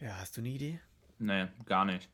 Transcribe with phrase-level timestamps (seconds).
[0.00, 0.80] Ja, hast du eine Idee?
[1.18, 2.08] Nee, gar nicht.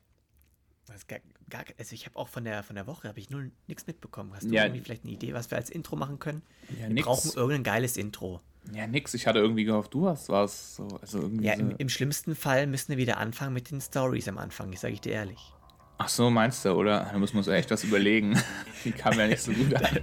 [1.07, 3.87] Gar, gar, also ich habe auch von der, von der Woche habe ich nur nichts
[3.87, 4.33] mitbekommen.
[4.35, 4.63] Hast du Ja.
[4.65, 6.41] irgendwie vielleicht eine Idee, was wir als Intro machen können?
[6.77, 7.05] Ja, wir nix.
[7.05, 8.41] brauchen irgendein geiles Intro.
[8.73, 9.13] Ja, nix.
[9.13, 10.75] Ich hatte irgendwie gehofft, du hast was.
[10.75, 11.61] So, also irgendwie Ja, so.
[11.61, 14.93] im, im schlimmsten Fall müssen wir wieder anfangen mit den Stories am Anfang, ich sage
[14.93, 15.53] ich dir ehrlich.
[15.97, 17.07] Ach so, meinst du, oder?
[17.11, 18.37] Da müssen wir uns echt was überlegen.
[18.83, 19.99] Die kam ja nicht so gut an.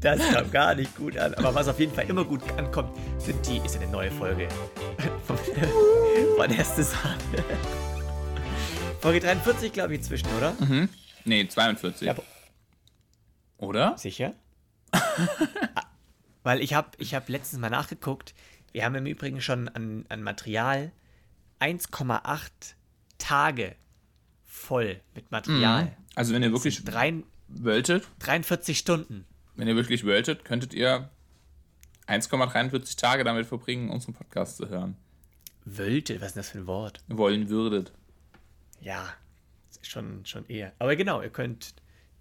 [0.00, 1.34] Das kam gar nicht gut an.
[1.34, 4.48] Aber was auf jeden Fall immer gut ankommt, sind die, ist ja eine neue Folge
[6.36, 7.44] von, von Erste Sahne.
[9.00, 10.54] Folge 43, glaube ich, inzwischen, oder?
[11.24, 12.06] Nee, 42.
[12.06, 12.14] Ja,
[13.58, 13.96] Oder?
[13.98, 14.34] Sicher?
[16.42, 18.34] Weil ich habe ich hab letztens mal nachgeguckt.
[18.72, 20.92] Wir haben im Übrigen schon an, an Material
[21.60, 22.50] 1,8
[23.18, 23.74] Tage
[24.44, 25.96] voll mit Material.
[26.14, 29.26] Also wenn ihr wirklich Drei, wolltet, 43 Stunden.
[29.54, 31.10] wenn ihr wirklich wolltet, könntet ihr
[32.06, 34.96] 1,43 Tage damit verbringen, unseren Podcast zu hören.
[35.66, 37.00] Wölte, was ist denn das für ein Wort?
[37.08, 37.92] Wollen würdet.
[38.80, 39.12] Ja,
[39.82, 40.72] schon, schon eher.
[40.78, 41.74] Aber genau, ihr könnt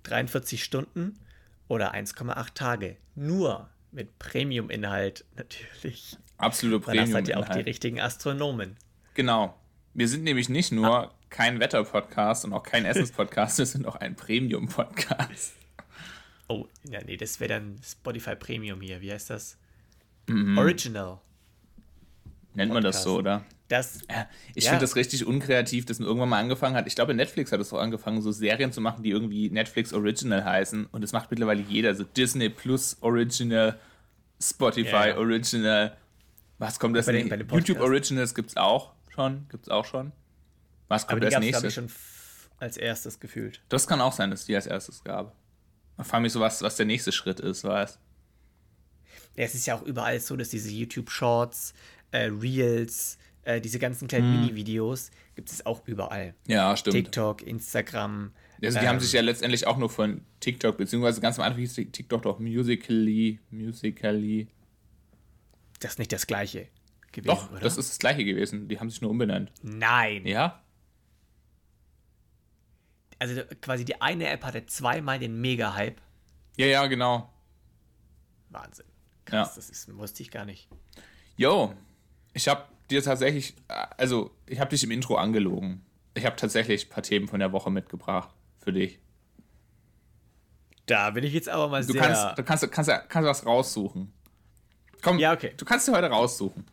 [0.03, 1.19] 43 Stunden
[1.67, 6.17] oder 1,8 Tage nur mit Premium-Inhalt natürlich.
[6.38, 7.11] Absolute Weil das Premium.
[7.11, 8.77] seid ihr auch die richtigen Astronomen.
[9.13, 9.55] Genau.
[9.93, 14.16] Wir sind nämlich nicht nur kein Wetter-Podcast und auch kein Essens-Podcast, wir sind auch ein
[14.16, 15.53] Premium-Podcast.
[16.47, 19.01] Oh, ja, nee, das wäre dann Spotify Premium hier.
[19.01, 19.57] Wie heißt das?
[20.27, 20.57] Mhm.
[20.57, 21.19] Original.
[22.55, 23.43] Nennt man das so, oder?
[23.67, 23.99] Das,
[24.53, 24.69] ich Ja.
[24.71, 26.85] finde das richtig unkreativ, dass man irgendwann mal angefangen hat.
[26.87, 30.43] Ich glaube, Netflix hat es auch angefangen, so Serien zu machen, die irgendwie Netflix Original
[30.45, 30.85] heißen.
[30.87, 31.95] Und das macht mittlerweile jeder.
[31.95, 33.79] So Disney Plus Original,
[34.41, 35.17] Spotify ja.
[35.17, 35.97] Original.
[36.59, 37.43] Was kommt das Bei den- nächste?
[37.45, 37.79] bei den YouTube.
[37.81, 39.47] Originals gibt es auch schon.
[39.49, 40.11] Gibt's auch schon.
[40.87, 41.69] Was aber kommt die als nächstes?
[41.69, 41.89] ich, schon
[42.59, 43.61] als erstes gefühlt.
[43.69, 45.35] Das kann auch sein, dass die als erstes gab.
[45.97, 47.99] Da frage mich so, was, was der nächste Schritt ist, weißt
[49.35, 51.73] Ja, es ist ja auch überall so, dass diese YouTube-Shorts,
[52.11, 54.41] äh, Reels, äh, diese ganzen kleinen Hm.
[54.41, 56.33] Mini-Videos gibt es auch überall.
[56.47, 56.95] Ja, stimmt.
[56.95, 58.31] TikTok, Instagram.
[58.63, 61.59] Also die ähm, haben sich ja letztendlich auch nur von TikTok, beziehungsweise ganz am Anfang
[61.59, 64.47] hieß TikTok doch Musically, Musically.
[65.79, 66.67] Das ist nicht das gleiche
[67.11, 67.59] gewesen, Doch, oder?
[67.59, 68.67] das ist das gleiche gewesen.
[68.67, 69.51] Die haben sich nur umbenannt.
[69.61, 70.25] Nein.
[70.25, 70.61] Ja?
[73.19, 76.01] Also quasi die eine App hatte zweimal den Mega-Hype.
[76.57, 77.31] Ja, ja, genau.
[78.49, 78.85] Wahnsinn.
[79.25, 79.55] Krass, Ja.
[79.55, 80.67] das ist, wusste ich gar nicht.
[81.38, 81.73] Yo,
[82.35, 83.56] ich habe dir tatsächlich,
[83.97, 85.84] also ich habe dich im Intro angelogen.
[86.13, 88.29] Ich habe tatsächlich ein paar Themen von der Woche mitgebracht
[88.59, 89.00] für dich.
[90.85, 92.01] Da bin ich jetzt aber mal Du sehr...
[92.01, 94.13] kannst, du kannst, kannst, kannst was raussuchen.
[95.01, 95.53] Komm, Ja, okay.
[95.57, 96.66] du kannst dir heute raussuchen.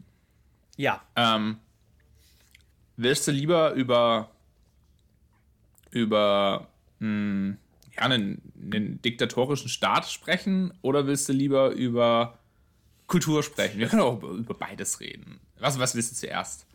[0.77, 1.59] ja, Ähm,
[2.97, 4.31] willst du lieber über
[5.91, 6.69] über
[6.99, 7.57] mh,
[7.97, 8.41] ja, einen,
[8.73, 12.39] einen diktatorischen Staat sprechen oder willst du lieber über
[13.07, 13.79] Kultur sprechen?
[13.79, 15.41] Wir können auch über, über beides reden.
[15.63, 16.67] Was, was willst du zuerst?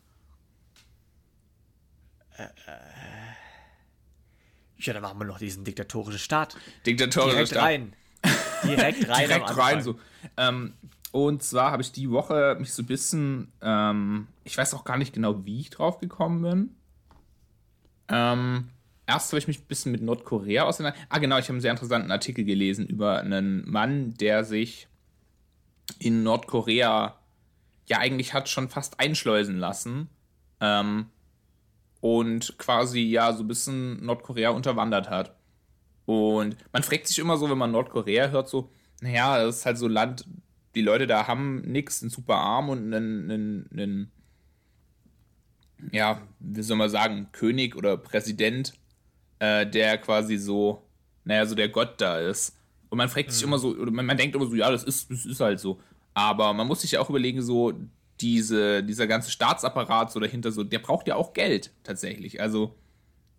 [4.78, 6.56] ja, dann machen wir noch diesen diktatorischen Staat.
[6.86, 7.64] Diktatorischer Direkt Staat.
[7.64, 7.94] rein.
[8.64, 9.18] Direkt rein.
[9.28, 10.00] Direkt rein so.
[10.38, 10.74] Ähm,
[11.12, 14.98] und zwar habe ich die Woche mich so ein bisschen, ähm, ich weiß auch gar
[14.98, 16.76] nicht genau, wie ich drauf gekommen bin.
[18.08, 18.70] Ähm,
[19.06, 20.98] erst habe ich mich ein bisschen mit Nordkorea auseinander.
[21.10, 24.88] Ah, genau, ich habe einen sehr interessanten Artikel gelesen über einen Mann, der sich
[26.00, 27.18] in Nordkorea
[27.88, 30.10] ja eigentlich hat schon fast einschleusen lassen.
[30.60, 31.08] Ähm,
[32.00, 35.36] und quasi ja so ein bisschen Nordkorea unterwandert hat.
[36.06, 38.72] Und man fragt sich immer so, wenn man Nordkorea hört, so,
[39.02, 40.26] naja, das ist halt so ein Land,
[40.76, 44.12] die Leute da haben nix, sind super arm und einen, einen, einen
[45.92, 48.74] ja, wie soll man sagen, König oder Präsident,
[49.40, 50.88] äh, der quasi so,
[51.24, 52.56] naja, so der Gott da ist.
[52.90, 55.12] Und man fragt sich immer so, oder man, man denkt immer so, ja, das ist,
[55.12, 55.82] das ist halt so.
[56.18, 57.74] Aber man muss sich ja auch überlegen, so,
[58.20, 62.42] diese, dieser ganze Staatsapparat so dahinter, so, der braucht ja auch Geld tatsächlich.
[62.42, 62.74] Also,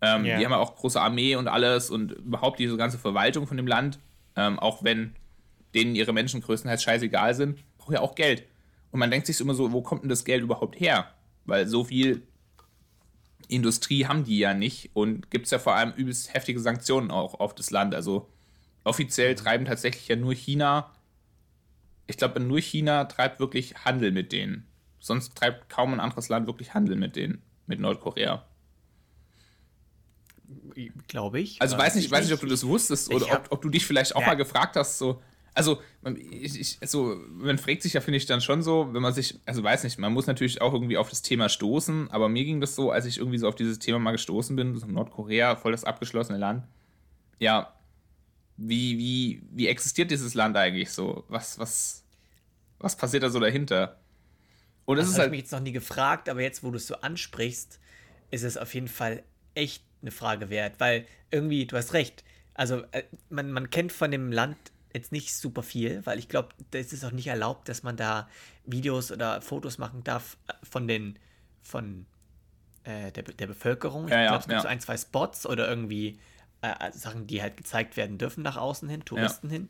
[0.01, 0.37] ähm, Ja.
[0.37, 3.67] Die haben ja auch große Armee und alles und überhaupt diese ganze Verwaltung von dem
[3.67, 3.99] Land,
[4.37, 5.13] ähm, auch wenn
[5.75, 8.43] denen ihre Menschen größtenteils scheißegal sind, braucht ja auch Geld.
[8.91, 11.13] Und man denkt sich immer so, wo kommt denn das Geld überhaupt her?
[11.43, 12.21] Weil so viel
[13.49, 17.41] Industrie haben die ja nicht und gibt es ja vor allem übelst heftige Sanktionen auch
[17.41, 17.93] auf das Land.
[17.93, 18.29] Also
[18.85, 20.91] offiziell treiben tatsächlich ja nur China,
[22.09, 24.65] ich glaube nur China treibt wirklich Handel mit denen.
[24.99, 28.43] Sonst treibt kaum ein anderes Land wirklich Handel mit denen, mit Nordkorea.
[31.07, 31.61] Glaube ich.
[31.61, 34.15] Also weiß nicht, weiß nicht, ob du das wusstest oder ob, ob du dich vielleicht
[34.15, 34.27] auch Ja.
[34.27, 35.21] mal gefragt hast, so,
[35.53, 39.01] also, man, ich, ich, also, man fragt sich ja, finde ich, dann schon so, wenn
[39.01, 42.29] man sich, also weiß nicht, man muss natürlich auch irgendwie auf das Thema stoßen, aber
[42.29, 44.87] mir ging das so, als ich irgendwie so auf dieses Thema mal gestoßen bin, so
[44.87, 46.65] Nordkorea, voll das abgeschlossene Land,
[47.39, 47.73] ja,
[48.59, 51.23] wie, wie, wie existiert dieses Land eigentlich so?
[51.29, 52.03] Was, was,
[52.77, 53.99] was passiert da so dahinter?
[54.85, 55.27] Und das, das ist halt.
[55.27, 57.79] Ich mich jetzt noch nie gefragt, aber jetzt, wo du es so ansprichst,
[58.31, 59.23] ist es auf jeden Fall
[59.55, 62.23] echt eine Frage wert, weil irgendwie, du hast recht.
[62.53, 64.57] Also, äh, man, man kennt von dem Land
[64.93, 68.27] jetzt nicht super viel, weil ich glaube, es ist auch nicht erlaubt, dass man da
[68.65, 71.17] Videos oder Fotos machen darf von den,
[71.61, 72.05] von
[72.83, 74.07] äh, der, der Bevölkerung.
[74.07, 74.61] Ja, ich glaube, ja, es gibt ja.
[74.61, 76.19] so ein, zwei Spots oder irgendwie
[76.61, 79.53] äh, Sachen, die halt gezeigt werden dürfen nach außen hin, Touristen ja.
[79.53, 79.69] hin.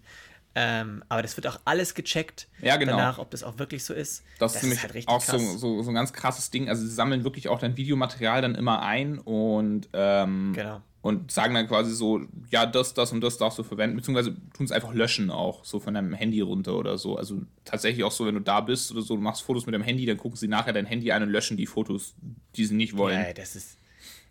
[0.55, 2.93] Ähm, aber das wird auch alles gecheckt ja, genau.
[2.93, 4.23] danach, ob das auch wirklich so ist.
[4.39, 6.69] Das, das ist nämlich halt auch so, so, so, ein ganz krasses Ding.
[6.69, 10.81] Also sie sammeln wirklich auch dein Videomaterial dann immer ein und, ähm, genau.
[11.01, 14.65] und sagen dann quasi so, ja, das, das und das darfst du verwenden, beziehungsweise tun
[14.65, 17.15] es einfach löschen auch, so von deinem Handy runter oder so.
[17.15, 19.83] Also tatsächlich auch so, wenn du da bist oder so, du machst Fotos mit deinem
[19.83, 22.15] Handy, dann gucken sie nachher dein Handy ein und löschen die Fotos,
[22.55, 23.19] die sie nicht wollen.
[23.19, 23.77] Ja, das ist.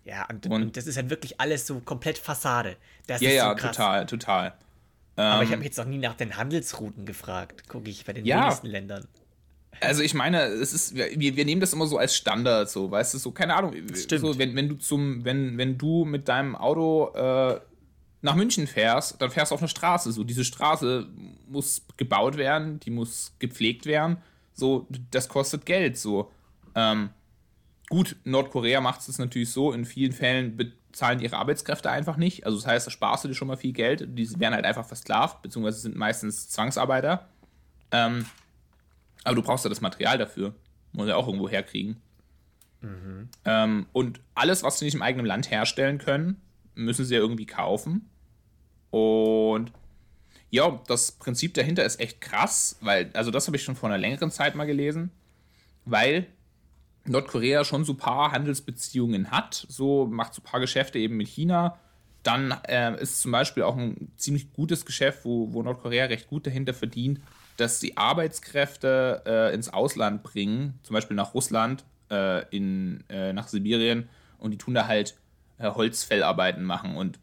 [0.05, 2.77] Ja, und, und, und das ist halt wirklich alles so komplett Fassade.
[3.07, 3.75] Das ja, ist ja, so krass.
[3.75, 4.53] total, total.
[5.15, 7.67] Aber ich Ähm, habe mich jetzt noch nie nach den Handelsrouten gefragt.
[7.67, 8.43] Gucke ich bei den Ja.
[8.43, 9.05] wenigsten Ländern.
[9.81, 13.13] Also ich meine, es ist, wir, wir nehmen das immer so als Standard, so, weißt
[13.13, 14.21] du, so, keine Ahnung, stimmt.
[14.21, 17.59] so, wenn, wenn du zum, wenn, wenn du mit deinem Auto äh,
[18.21, 20.11] nach München fährst, dann fährst du auf eine Straße.
[20.11, 21.07] So, diese Straße
[21.47, 24.17] muss gebaut werden, die muss gepflegt werden.
[24.53, 25.97] So, das kostet Geld.
[25.97, 26.29] So.
[26.75, 27.11] Ähm,
[27.89, 32.45] gut, Nordkorea macht es natürlich so, in vielen Fällen bezahlen ihre Arbeitskräfte einfach nicht.
[32.45, 34.07] Also das heißt, da sparst du dir schon mal viel Geld.
[34.17, 37.27] Die werden halt einfach versklavt, beziehungsweise sind meistens Zwangsarbeiter.
[37.91, 38.25] Ähm,
[39.23, 40.53] aber du brauchst ja das Material dafür.
[40.93, 41.97] Muss ja auch irgendwo herkriegen.
[43.45, 46.41] Ähm, und alles, was sie nicht im eigenen Land herstellen können,
[46.75, 48.09] müssen sie ja irgendwie kaufen.
[48.91, 49.71] Und
[50.49, 53.97] ja, das Prinzip dahinter ist echt krass, weil, also das habe ich schon vor einer
[53.97, 55.11] längeren Zeit mal gelesen,
[55.85, 56.27] weil
[57.05, 61.27] Nordkorea schon so ein paar Handelsbeziehungen hat, so macht so ein paar Geschäfte eben mit
[61.27, 61.77] China.
[62.23, 66.45] Dann äh, ist zum Beispiel auch ein ziemlich gutes Geschäft, wo, wo Nordkorea recht gut
[66.45, 67.21] dahinter verdient,
[67.57, 73.47] dass sie Arbeitskräfte äh, ins Ausland bringen, zum Beispiel nach Russland, äh, in, äh, nach
[73.47, 75.15] Sibirien, und die tun da halt
[75.57, 76.95] äh, Holzfellarbeiten machen.
[76.95, 77.19] Und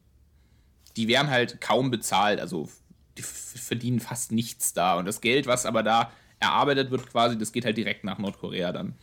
[0.97, 2.69] die werden halt kaum bezahlt, also
[3.17, 4.99] die verdienen fast nichts da.
[4.99, 8.73] Und das Geld, was aber da erarbeitet wird, quasi, das geht halt direkt nach Nordkorea
[8.73, 8.95] dann.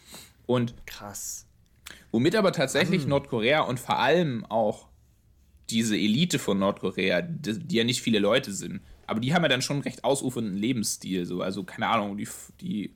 [0.45, 1.45] Und Krass.
[2.11, 3.09] Womit aber tatsächlich Hm.
[3.09, 4.87] Nordkorea und vor allem auch
[5.69, 9.49] diese Elite von Nordkorea, die, die ja nicht viele Leute sind, aber die haben ja
[9.49, 11.25] dann schon einen recht ausufernden Lebensstil.
[11.25, 11.41] So.
[11.41, 12.27] Also, keine Ahnung, die,
[12.61, 12.93] die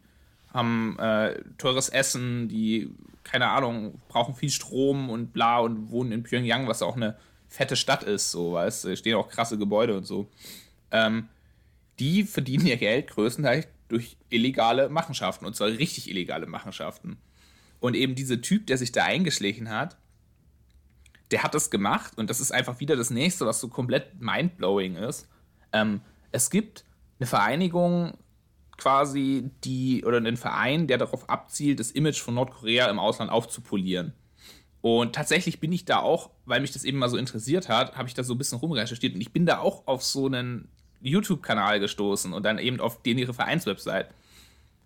[0.54, 2.90] haben äh, teures Essen, die,
[3.24, 7.18] keine Ahnung, brauchen viel Strom und bla und wohnen in Pyongyang, was auch eine
[7.48, 10.28] fette Stadt ist, so, weißt du, stehen auch krasse Gebäude und so.
[10.92, 11.28] Ähm,
[12.00, 17.18] die verdienen ihr Geld größtenteils durch illegale Machenschaften und zwar richtig illegale Machenschaften.
[17.80, 19.98] Und eben dieser Typ, der sich da eingeschlichen hat,
[21.32, 24.96] der hat das gemacht und das ist einfach wieder das nächste, was so komplett mindblowing
[24.96, 25.28] ist.
[25.74, 26.02] Ähm,
[26.32, 26.86] es gibt
[27.20, 28.18] eine Vereinigung
[28.78, 34.14] quasi, die, oder einen Verein, der darauf abzielt, das Image von Nordkorea im Ausland aufzupolieren.
[34.82, 38.08] Und tatsächlich bin ich da auch, weil mich das eben mal so interessiert hat, habe
[38.08, 40.70] ich da so ein bisschen rumrecherchiert und ich bin da auch auf so einen
[41.02, 44.10] YouTube-Kanal gestoßen und dann eben auf den ihre Vereinswebsite.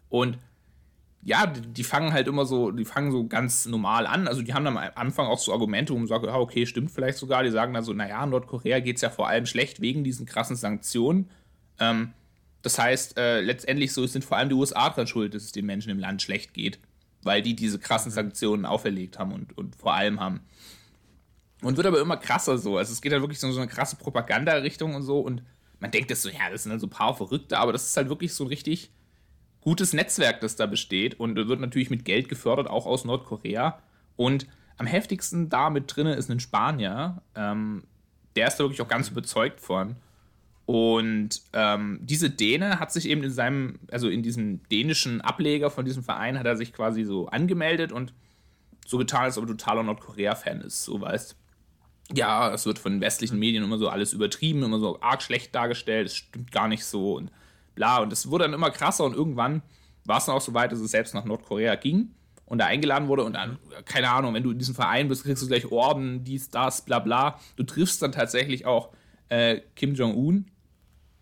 [0.09, 0.38] Und
[1.23, 4.27] ja, die, die fangen halt immer so, die fangen so ganz normal an.
[4.27, 7.18] Also die haben am Anfang auch so Argumente, wo man sagt, ja, okay, stimmt vielleicht
[7.18, 7.44] sogar.
[7.44, 10.56] Die sagen dann so, naja, Nordkorea geht es ja vor allem schlecht wegen diesen krassen
[10.56, 11.29] Sanktionen.
[11.79, 12.13] Ähm,
[12.63, 15.65] das heißt, äh, letztendlich so sind vor allem die USA dran schuld, dass es den
[15.65, 16.79] Menschen im Land schlecht geht,
[17.24, 20.41] weil die diese krassen Sanktionen auferlegt haben und, und vor allem haben.
[21.62, 22.77] Und wird aber immer krasser so.
[22.77, 25.19] Also es geht halt wirklich so in so eine krasse Propaganda-Richtung und so.
[25.19, 25.43] Und
[25.79, 27.98] man denkt das so, ja, das sind dann so ein paar Verrückte, aber das ist
[27.98, 28.91] halt wirklich so ein richtig
[29.62, 33.80] gutes Netzwerk, das da besteht und wird natürlich mit Geld gefördert, auch aus Nordkorea.
[34.15, 37.22] Und am heftigsten da mit drin ist ein Spanier.
[37.36, 37.84] Ähm,
[38.36, 39.96] der ist da wirklich auch ganz überzeugt von.
[40.65, 45.86] Und ähm, diese Däne hat sich eben in seinem, also in diesem dänischen Ableger von
[45.86, 48.13] diesem Verein, hat er sich quasi so angemeldet und
[48.86, 51.36] so getan, als ob er totaler Nordkorea-Fan ist, so weißt.
[52.13, 56.08] Ja, es wird von westlichen Medien immer so alles übertrieben, immer so arg schlecht dargestellt,
[56.08, 57.32] es stimmt gar nicht so und
[57.75, 58.00] bla.
[58.00, 59.62] Und es wurde dann immer krasser und irgendwann
[60.06, 63.08] war es dann auch so weit, dass es selbst nach Nordkorea ging und da eingeladen
[63.08, 66.24] wurde und dann, keine Ahnung, wenn du in diesem Verein bist, kriegst du gleich Orden,
[66.24, 67.40] dies, das, bla bla.
[67.56, 68.90] Du triffst dann tatsächlich auch
[69.30, 70.51] äh, Kim Jong-un,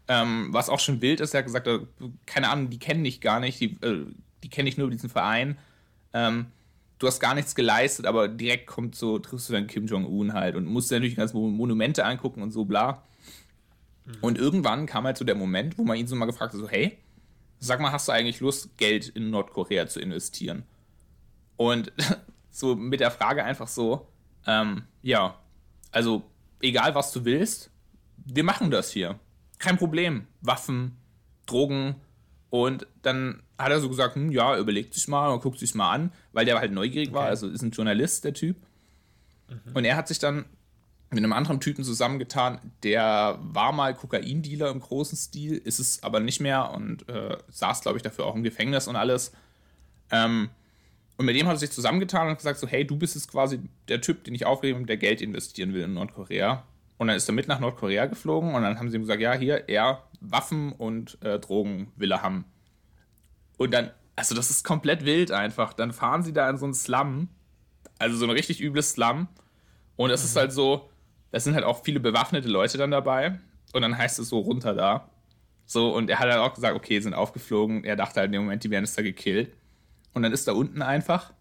[0.07, 1.33] ähm, was auch schon wild ist.
[1.33, 1.81] Er hat gesagt, äh,
[2.25, 4.05] keine Ahnung, die kennen dich gar nicht, die, äh,
[4.43, 5.57] die kenne ich nur über diesen Verein.
[6.13, 6.47] Ähm,
[6.97, 10.55] du hast gar nichts geleistet, aber direkt kommt so, triffst du dann Kim Jong-un halt
[10.55, 13.03] und musst dir natürlich ganz Monumente angucken und so bla.
[14.21, 16.67] Und irgendwann kam halt so der Moment, wo man ihn so mal gefragt hat, so,
[16.67, 16.97] hey,
[17.59, 20.63] sag mal, hast du eigentlich Lust, Geld in Nordkorea zu investieren?
[21.57, 21.91] Und
[22.49, 24.07] so mit der Frage einfach so,
[24.47, 25.39] ähm, ja,
[25.91, 26.23] also
[26.61, 27.69] egal was du willst,
[28.17, 29.19] wir machen das hier.
[29.59, 30.27] Kein Problem.
[30.41, 30.97] Waffen,
[31.45, 31.95] Drogen,
[32.49, 35.91] Und dann hat er so gesagt, hm, ja, überlegt sich mal und guckt sich mal
[35.91, 37.29] an, weil der halt neugierig war, Okay.
[37.29, 38.57] also ist ein Journalist, der Typ.
[39.73, 40.45] Und er hat sich dann
[41.11, 46.19] mit einem anderen Typen zusammengetan, der war mal Kokaindealer im großen Stil, ist es aber
[46.19, 49.31] nicht mehr und äh, saß, glaube ich, dafür auch im Gefängnis und alles.
[50.11, 50.49] Ähm,
[51.17, 53.59] und mit dem hat er sich zusammengetan und gesagt so, hey, du bist jetzt quasi
[53.87, 56.63] der Typ, den ich aufgebe, der Geld investieren will in Nordkorea.
[56.97, 59.33] Und dann ist er mit nach Nordkorea geflogen und dann haben sie ihm gesagt, ja,
[59.33, 62.45] hier, er Waffen und äh, Drogen will er haben.
[63.57, 65.73] Und dann, also das ist komplett wild einfach.
[65.73, 67.29] Dann fahren sie da in so einen Slum,
[67.97, 69.27] also so ein richtig übles Slum.
[69.95, 70.88] Und es ist halt so,
[71.31, 73.39] da sind halt auch viele bewaffnete Leute dann dabei.
[73.73, 75.09] Und dann heißt es so runter da.
[75.65, 77.83] So, und er hat halt auch gesagt, okay, sind aufgeflogen.
[77.83, 79.53] Er dachte halt in dem Moment, die werden jetzt da gekillt.
[80.13, 81.31] Und dann ist da unten einfach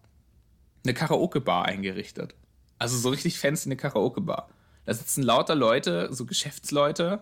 [0.83, 2.35] eine Karaoke-Bar eingerichtet.
[2.77, 4.49] Also so richtig fancy eine Karaoke-Bar.
[4.85, 7.21] Da sitzen lauter Leute, so Geschäftsleute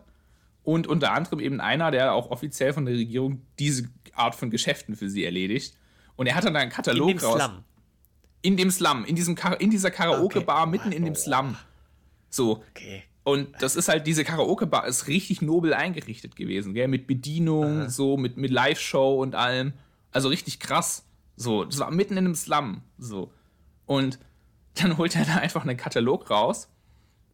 [0.64, 4.96] und unter anderem eben einer, der auch offiziell von der Regierung diese Art von Geschäften
[4.98, 5.76] für sie erledigt.
[6.18, 7.42] Und er hat dann einen In Katalog dem raus.
[7.42, 7.64] Slum.
[8.42, 10.72] In dem Slum, in, diesem Kara in dieser Karaoke-Bar Okay.
[10.72, 11.16] mitten in dem.
[11.16, 11.56] Slum.
[12.30, 12.64] So.
[12.72, 13.04] Okay.
[13.24, 16.88] Und das ist halt, diese Karaoke-Bar ist richtig nobel eingerichtet gewesen, gell?
[16.88, 19.74] Mit Bedienung, so, mit, mit Live-Show und allem.
[20.12, 21.06] Also richtig krass.
[21.36, 22.84] So, das war mitten in einem Slum.
[22.98, 23.32] So.
[23.86, 24.18] Und
[24.76, 26.70] dann holt er da einfach einen Katalog raus.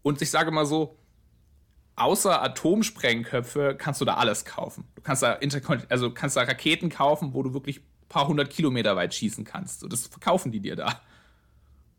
[0.01, 0.97] Und ich sage mal so,
[1.95, 4.85] außer Atomsprengköpfe kannst du da alles kaufen.
[4.95, 8.49] Du kannst da Interkon also kannst da Raketen kaufen, wo du wirklich ein paar hundert
[8.49, 9.81] Kilometer weit schießen kannst.
[9.81, 11.01] So, das verkaufen die dir da.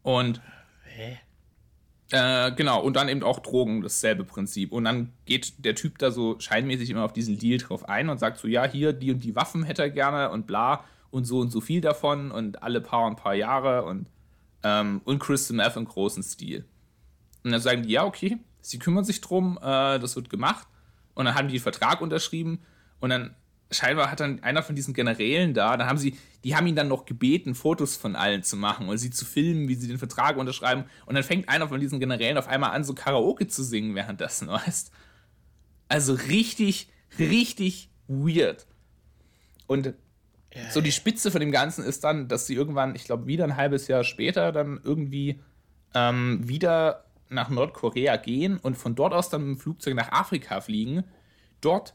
[0.02, 0.42] Und
[0.84, 1.18] Hä?
[2.14, 4.70] Äh, genau, und dann eben auch Drogen, dasselbe Prinzip.
[4.70, 8.18] Und dann geht der Typ da so scheinmäßig immer auf diesen Deal drauf ein und
[8.18, 11.40] sagt so, ja, hier, die und die Waffen hätte er gerne und bla und so
[11.40, 14.10] und so viel davon und alle paar und paar Jahre und,
[14.62, 16.64] ähm, und Crystal Meth im großen Stil.
[17.42, 20.68] Und dann sagen die, ja, okay, sie kümmern sich drum, äh, das wird gemacht.
[21.14, 22.60] Und dann haben die den Vertrag unterschrieben
[23.00, 23.34] und dann
[23.74, 26.88] scheinbar hat dann einer von diesen Generälen da, dann haben sie, die haben ihn dann
[26.88, 30.36] noch gebeten, Fotos von allen zu machen und sie zu filmen, wie sie den Vertrag
[30.36, 30.84] unterschreiben.
[31.06, 34.48] Und dann fängt einer von diesen Generälen auf einmal an, so Karaoke zu singen währenddessen,
[34.48, 34.90] weißt
[35.88, 36.88] Also richtig,
[37.18, 38.66] richtig weird.
[39.66, 39.94] Und
[40.70, 43.56] so die Spitze von dem Ganzen ist dann, dass sie irgendwann, ich glaube, wieder ein
[43.56, 45.40] halbes Jahr später dann irgendwie
[45.94, 50.60] ähm, wieder nach Nordkorea gehen und von dort aus dann mit dem Flugzeug nach Afrika
[50.60, 51.04] fliegen.
[51.60, 51.94] Dort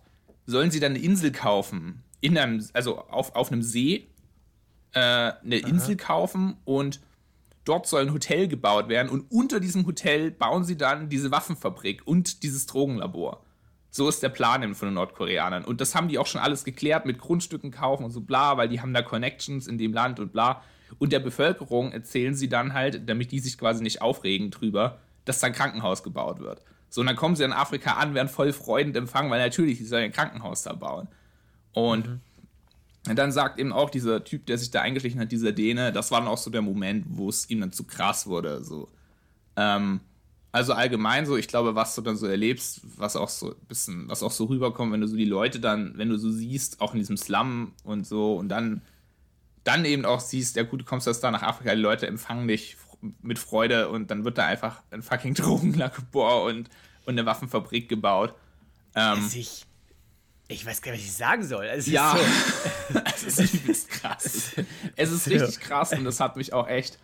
[0.50, 4.08] sollen sie dann eine Insel kaufen, in einem, also auf, auf einem See,
[4.94, 7.00] äh, eine Insel kaufen und
[7.65, 12.01] dort soll ein Hotel gebaut werden und unter diesem Hotel bauen sie dann diese Waffenfabrik
[12.06, 13.44] und dieses Drogenlabor.
[13.91, 15.65] So ist der Plan von den Nordkoreanern.
[15.65, 18.70] Und das haben die auch schon alles geklärt mit Grundstücken kaufen und so bla, weil
[18.70, 20.62] die haben da Connections in dem Land und bla.
[21.00, 25.39] Und der Bevölkerung erzählen sie dann halt, damit die sich quasi nicht aufregen drüber, dass
[25.39, 26.62] da ein Krankenhaus gebaut wird.
[26.89, 29.86] So, und dann kommen sie in Afrika an, werden voll freudend empfangen, weil natürlich, die
[29.86, 31.08] sollen ein Krankenhaus da bauen.
[31.74, 32.19] Und
[33.08, 36.12] und dann sagt eben auch dieser Typ, der sich da eingeschlichen hat, dieser Däne, das
[36.12, 38.63] war dann auch so der Moment, wo es ihm dann zu krass wurde.
[38.63, 38.89] So.
[39.55, 40.01] Ähm,
[40.51, 44.22] also allgemein so, ich glaube, was du dann so erlebst, was auch so bisschen, was
[44.22, 47.00] auch so rüberkommt, wenn du so die Leute dann, wenn du so siehst, auch in
[47.00, 48.81] diesem Slum und so, und dann,
[49.63, 52.48] dann eben auch siehst, ja gut, du kommst jetzt da nach Afrika, die Leute empfangen
[52.48, 52.75] dich
[53.22, 56.70] mit Freude und dann wird da einfach ein fucking Drogenlabor und,
[57.06, 58.34] und eine Waffenfabrik gebaut.
[58.96, 59.65] Ähm, Also ich,
[60.48, 61.65] ich weiß gar nicht, was ich sagen soll.
[61.65, 62.18] Es ist ja,
[62.91, 64.51] So, es ist übelst krass.
[64.96, 66.98] Es ist richtig krass und das hat mich auch echt,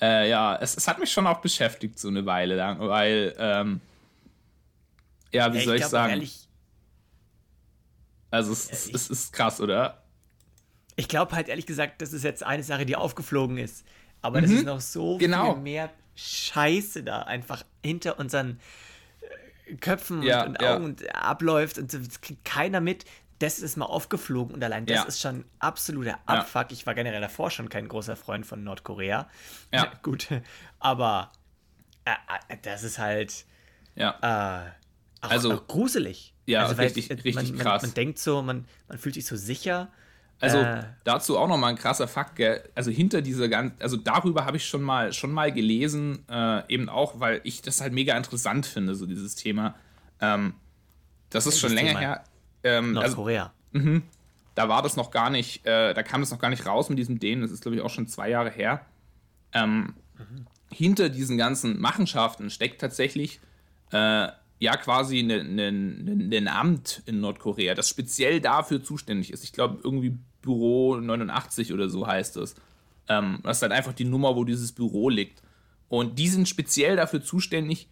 [0.00, 3.80] äh, ja, es, es hat mich schon auch beschäftigt so eine Weile lang, weil, ähm,
[5.32, 6.10] ja, wie Ja, soll ich glaub auch sagen?
[6.12, 6.48] Ehrlich,
[8.30, 10.02] also es, es, ich- es ist krass, oder?
[10.98, 13.84] ich glaube halt ehrlich gesagt, das ist jetzt eine Sache, die aufgeflogen ist.
[14.26, 15.54] Aber das ist noch so Genau.
[15.54, 18.58] viel mehr Scheiße da einfach hinter unseren
[19.68, 20.74] äh, Köpfen Ja, und, und ja.
[20.74, 23.04] Augen und abläuft und das kriegt keiner mit.
[23.38, 25.02] Das ist mal aufgeflogen und allein das Ja.
[25.04, 26.72] ist schon absoluter Abfuck.
[26.72, 29.28] Ich war generell davor schon kein großer Freund von Nordkorea.
[29.74, 29.92] Ja.
[30.02, 30.28] Gut,
[30.78, 31.32] aber
[32.06, 32.12] äh,
[32.48, 33.44] äh, das ist halt
[33.94, 34.16] Ja.
[34.22, 34.70] äh,
[35.26, 36.32] auch, Also- auch gruselig.
[36.46, 37.82] Ja, also, richtig- äh, richtig man, krass.
[37.82, 39.88] Man, man denkt so, man, man fühlt sich so sicher.
[40.40, 40.82] Also Äh.
[41.04, 42.62] dazu auch nochmal ein krasser Fakt, gell?
[42.74, 46.88] also hinter dieser ganzen, also darüber habe ich schon mal schon mal gelesen, äh, eben
[46.90, 49.74] auch, weil ich das halt mega interessant finde, so dieses Thema.
[50.20, 50.54] Ähm,
[51.30, 52.00] das ist schon länger Thema?
[52.00, 52.24] her.
[52.64, 53.52] Ähm, also, Nordkorea.
[54.54, 56.98] da war das noch gar nicht, äh, da kam das noch gar nicht raus mit
[56.98, 58.84] diesem Dänen, das ist glaube ich auch schon zwei Jahre her.
[59.52, 59.94] Ähm,
[60.70, 63.40] Hinter diesen ganzen Machenschaften steckt tatsächlich
[63.92, 69.44] äh, ja quasi ein ne, ne, ne Amt in Nordkorea, das speziell dafür zuständig ist.
[69.44, 72.54] Ich glaube irgendwie Büro 89 oder so heißt es.
[73.08, 75.42] Ähm, das ist halt einfach die Nummer, wo dieses Büro liegt.
[75.88, 77.88] Und die sind speziell dafür zuständig,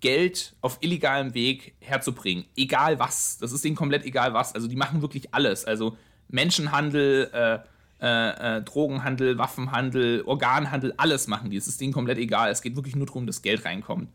[0.00, 2.44] Geld auf illegalem Weg herzubringen.
[2.56, 3.38] Egal was.
[3.38, 4.54] Das ist denen komplett egal was.
[4.54, 5.64] Also die machen wirklich alles.
[5.64, 5.96] Also
[6.28, 7.58] Menschenhandel, äh,
[8.04, 11.56] äh, äh, Drogenhandel, Waffenhandel, Organhandel, alles machen die.
[11.56, 12.50] Es ist denen komplett egal.
[12.50, 14.08] Es geht wirklich nur darum, dass Geld reinkommt.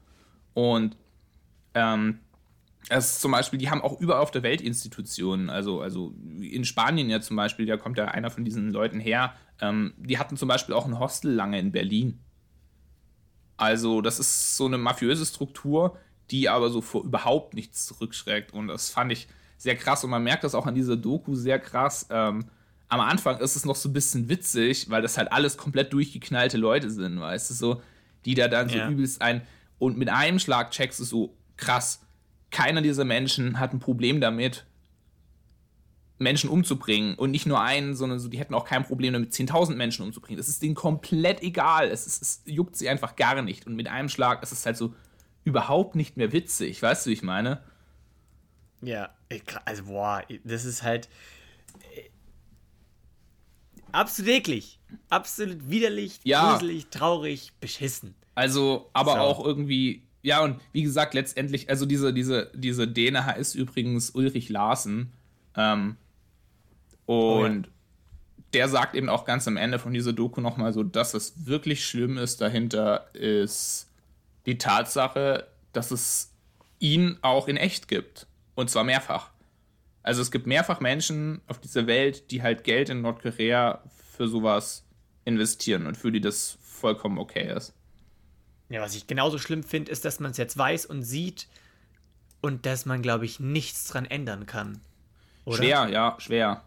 [0.54, 0.98] Und
[1.78, 2.20] ähm,
[2.90, 5.50] es zum Beispiel, die haben auch überall auf der Welt Institutionen.
[5.50, 9.34] Also, also in Spanien ja zum Beispiel, da kommt ja einer von diesen Leuten her.
[9.60, 12.20] Ähm, die hatten zum Beispiel auch ein Hostel lange in Berlin.
[13.58, 15.98] Also, das ist so eine mafiöse Struktur,
[16.32, 18.54] die aber so vor überhaupt nichts zurückschreckt.
[18.54, 20.04] Und das fand ich sehr krass.
[20.04, 22.08] Und man merkt das auch an dieser Doku sehr krass.
[22.10, 22.46] Ähm,
[22.90, 26.58] am Anfang ist es noch so ein bisschen witzig, weil das halt alles komplett durchgeknallte
[26.58, 27.82] Leute sind, weißt du, so,
[28.24, 28.90] die da dann so ja.
[28.90, 29.42] übelst ein.
[29.78, 32.02] Und mit einem Schlag checkst du so, krass,
[32.52, 34.66] keiner dieser Menschen hat ein Problem damit,
[36.20, 37.16] Menschen umzubringen.
[37.16, 40.38] Und nicht nur einen, sondern so, die hätten auch kein Problem damit, 10.000 Menschen umzubringen.
[40.38, 41.90] Das ist denen komplett egal.
[41.90, 43.68] Es, ist, es juckt sie einfach gar nicht.
[43.68, 44.96] Und mit einem Schlag ist es halt so
[45.44, 46.82] überhaupt nicht mehr witzig.
[46.82, 47.62] Weißt du, wie ich meine?
[48.82, 49.10] Ja,
[49.66, 51.10] also boah, das ist halt
[53.92, 54.80] Absolut eklig.
[55.10, 56.54] Absolut widerlich, ja.
[56.54, 58.16] gruselig, traurig, beschissen.
[58.36, 59.20] Also, aber so.
[59.20, 64.50] auch irgendwie, ja, und wie gesagt, letztendlich, also diese, diese, diese Däne heißt übrigens Ulrich
[64.50, 65.14] Larsen.
[65.56, 65.96] Ähm,
[67.06, 67.62] und oh, ja.
[68.52, 71.86] der sagt eben auch ganz am Ende von dieser Doku nochmal so, dass es wirklich
[71.86, 73.90] schlimm ist dahinter, ist
[74.46, 76.34] die Tatsache, dass es
[76.80, 78.28] ihn auch in echt gibt.
[78.54, 79.30] Und zwar mehrfach.
[80.04, 83.82] Also es gibt mehrfach Menschen auf dieser Welt, die halt Geld in Nordkorea
[84.12, 84.84] für sowas
[85.24, 87.77] investieren und für die das vollkommen okay ist.
[88.70, 91.48] Ja, was ich genauso schlimm finde, ist, dass man es jetzt weiß und sieht
[92.42, 94.82] und dass man, glaube ich, nichts dran ändern kann.
[95.46, 95.58] Oder?
[95.58, 96.64] Schwer, ja, schwer.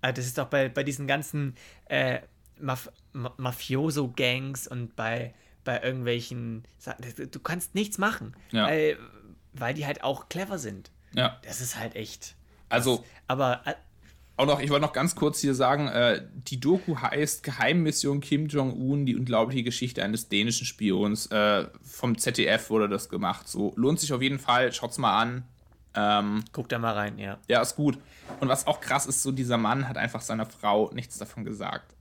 [0.00, 1.56] Also das ist doch bei, bei diesen ganzen
[1.86, 2.20] äh,
[2.58, 6.64] Maf Mafioso-Gangs und bei, bei irgendwelchen.
[7.30, 8.66] Du kannst nichts machen, ja.
[8.66, 8.98] weil,
[9.52, 10.90] weil die halt auch clever sind.
[11.12, 11.38] Ja.
[11.42, 12.36] Das ist halt echt.
[12.68, 13.04] Also.
[13.26, 13.62] Aber.
[14.40, 18.46] Auch noch, ich wollte noch ganz kurz hier sagen, äh, die Doku heißt Geheimmission Kim
[18.46, 21.26] Jong-un, die unglaubliche Geschichte eines dänischen Spions.
[21.26, 23.48] Äh, vom ZDF wurde das gemacht.
[23.48, 25.44] So, lohnt sich auf jeden Fall, schaut's mal an.
[25.92, 27.36] Ähm, Guck da mal rein, ja.
[27.48, 27.98] Ja, ist gut.
[28.40, 31.94] Und was auch krass ist, so dieser Mann hat einfach seiner Frau nichts davon gesagt.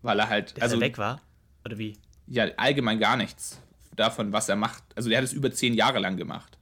[0.00, 0.56] Weil er halt.
[0.56, 1.20] Dass also, er weg war?
[1.66, 1.98] Oder wie?
[2.28, 3.60] Ja, allgemein gar nichts
[3.94, 4.82] davon, was er macht.
[4.94, 6.55] Also, der hat es über zehn Jahre lang gemacht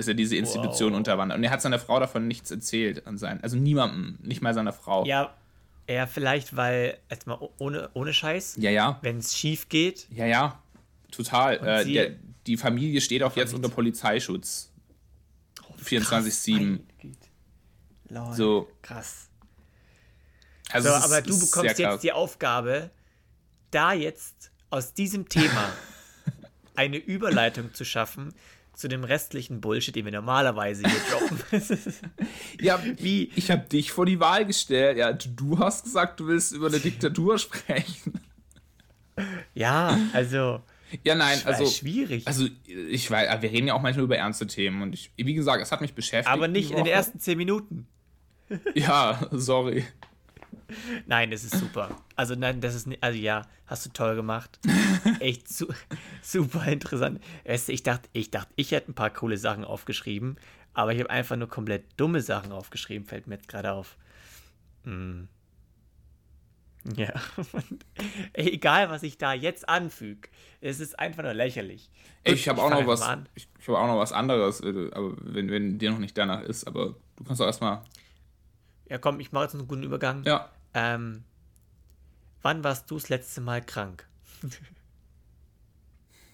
[0.00, 0.98] dass er diese Institution wow.
[0.98, 1.38] unterwandert.
[1.38, 4.72] Und er hat seiner Frau davon nichts erzählt an seinen, also niemandem, nicht mal seiner
[4.72, 5.04] Frau.
[5.04, 5.34] Ja,
[5.86, 8.98] ja, vielleicht, weil, erstmal ohne, ohne Scheiß, ja, ja.
[9.02, 10.06] wenn es schief geht.
[10.10, 10.62] Ja, ja,
[11.10, 11.56] total.
[11.66, 12.10] Äh, der,
[12.46, 14.72] die Familie steht auch jetzt unter Polizeischutz.
[15.68, 16.80] Oh, 24-7.
[18.32, 18.68] So.
[18.82, 19.28] Krass.
[20.70, 22.90] Also so, aber du bekommst jetzt die Aufgabe,
[23.70, 25.72] da jetzt aus diesem Thema
[26.74, 28.32] eine Überleitung zu schaffen
[28.80, 31.38] zu dem restlichen Bullshit, den wir normalerweise hier droppen.
[32.60, 33.30] ja, wie?
[33.36, 34.98] Ich habe dich vor die Wahl gestellt.
[34.98, 38.20] Ja, du hast gesagt, du willst über eine Diktatur sprechen.
[39.54, 40.62] Ja, also.
[41.04, 41.66] Ja, nein, also.
[41.66, 42.26] Schwierig.
[42.26, 45.62] Also, ich weiß, wir reden ja auch manchmal über ernste Themen und ich, wie gesagt,
[45.62, 46.32] es hat mich beschäftigt.
[46.32, 47.86] Aber nicht in den ersten zehn Minuten.
[48.74, 49.84] ja, sorry.
[51.06, 51.96] Nein, es ist super.
[52.16, 54.58] Also nein, das ist nicht, also ja, hast du toll gemacht.
[55.20, 55.66] Echt su
[56.22, 57.20] super interessant.
[57.44, 60.36] Ich dachte, ich dachte, ich hätte ein paar coole Sachen aufgeschrieben,
[60.74, 63.96] aber ich habe einfach nur komplett dumme Sachen aufgeschrieben, fällt mir jetzt gerade auf.
[64.84, 65.28] Hm.
[66.96, 67.12] Ja.
[68.32, 70.28] Egal, was ich da jetzt anfüge,
[70.60, 71.90] es ist einfach nur lächerlich.
[72.24, 73.06] Gut, ich habe auch noch was.
[73.34, 76.42] Ich, ich habe auch noch was anderes, äh, aber wenn, wenn dir noch nicht danach
[76.42, 77.82] ist, aber du kannst doch erstmal.
[78.88, 80.24] Ja, komm, ich mache jetzt einen guten Übergang.
[80.24, 80.50] Ja.
[80.74, 81.24] Ähm,
[82.42, 84.06] wann warst du das letzte Mal krank?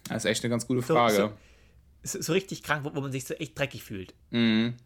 [0.09, 1.33] Das ist echt eine ganz gute Frage.
[2.05, 4.15] So, so, so richtig krank, wo, wo, man sich so echt dreckig fühlt.
[4.31, 4.77] Mhm.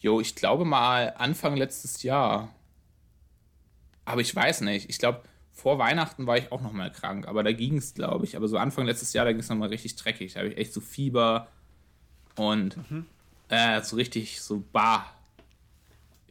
[0.00, 2.52] Jo, ich glaube mal Anfang letztes Jahr.
[4.04, 4.90] Aber ich weiß nicht.
[4.90, 7.26] Ich glaube, vor Weihnachten war ich auch noch mal krank.
[7.28, 8.36] Aber da ging es, glaube ich.
[8.36, 10.34] Aber so Anfang letztes Jahr, da ging es noch mal richtig dreckig.
[10.34, 11.48] Da habe ich echt so Fieber
[12.36, 13.06] und mhm.
[13.48, 15.06] äh, so richtig so bah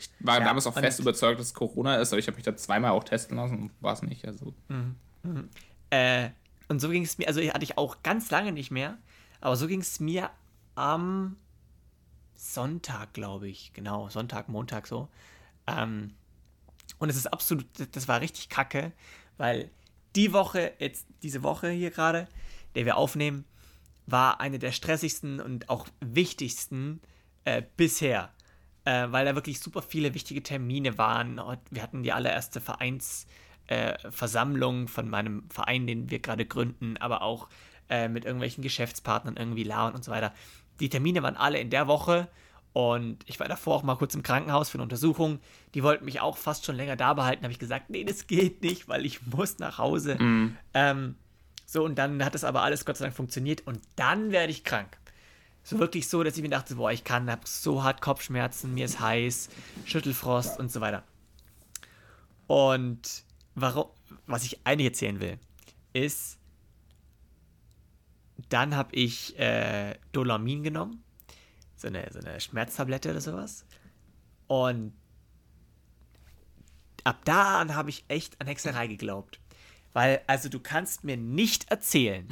[0.04, 2.46] ich war ja, damals auch fest überzeugt, dass es Corona ist, aber ich habe mich
[2.46, 4.26] da zweimal auch testen lassen und war es nicht.
[4.26, 4.54] Also.
[4.68, 4.96] Mhm.
[5.24, 5.50] Mhm.
[5.90, 6.30] Äh,
[6.68, 8.98] und so ging es mir, also hatte ich auch ganz lange nicht mehr,
[9.42, 10.30] aber so ging es mir
[10.76, 11.38] am
[12.36, 13.74] Sonntag, glaube ich.
[13.74, 15.10] Genau, Sonntag, Montag so.
[15.68, 16.14] Ähm,
[16.98, 18.92] und es ist absolut, das war richtig kacke,
[19.38, 19.70] weil
[20.16, 22.28] die Woche, jetzt diese Woche hier gerade,
[22.76, 23.46] der wir aufnehmen,
[24.06, 27.02] war eine der stressigsten und auch wichtigsten
[27.46, 28.32] äh, bisher
[28.86, 31.42] äh, weil da wirklich super viele wichtige Termine waren.
[31.70, 37.48] Wir hatten die allererste Vereinsversammlung äh, von meinem Verein, den wir gerade gründen, aber auch
[37.90, 40.34] äh, mit irgendwelchen Geschäftspartnern irgendwie lauern und so weiter.
[40.80, 42.28] Die Termine waren alle in der Woche
[42.74, 45.40] Und ich war davor auch mal kurz im Krankenhaus für eine Untersuchung.
[45.76, 47.44] Die wollten mich auch fast schon länger da behalten.
[47.44, 50.18] habe ich gesagt, nee, das geht nicht, weil ich muss nach Hause.
[50.20, 50.58] Mhm.
[50.74, 51.16] Ähm,
[51.68, 53.62] so, und dann hat das aber alles Gott sei Dank funktioniert.
[53.68, 54.98] Und dann werde ich krank.
[55.64, 58.86] So wirklich so, dass ich mir dachte, boah, ich kann, habe so hart Kopfschmerzen, mir
[58.86, 59.50] ist heiß,
[59.86, 61.04] Schüttelfrost und so weiter.
[62.48, 63.24] Und
[63.56, 63.88] warum,
[64.28, 65.40] was ich eigentlich erzählen will,
[65.94, 66.38] ist,
[68.50, 71.04] dann habe ich äh, Dolamin genommen,
[71.76, 73.66] so eine, so eine Schmerztablette oder sowas.
[74.48, 74.94] Und
[77.04, 79.40] ab da an habe ich echt an Hexerei geglaubt.
[79.94, 82.28] Weil, also du kannst mir nicht erzählen,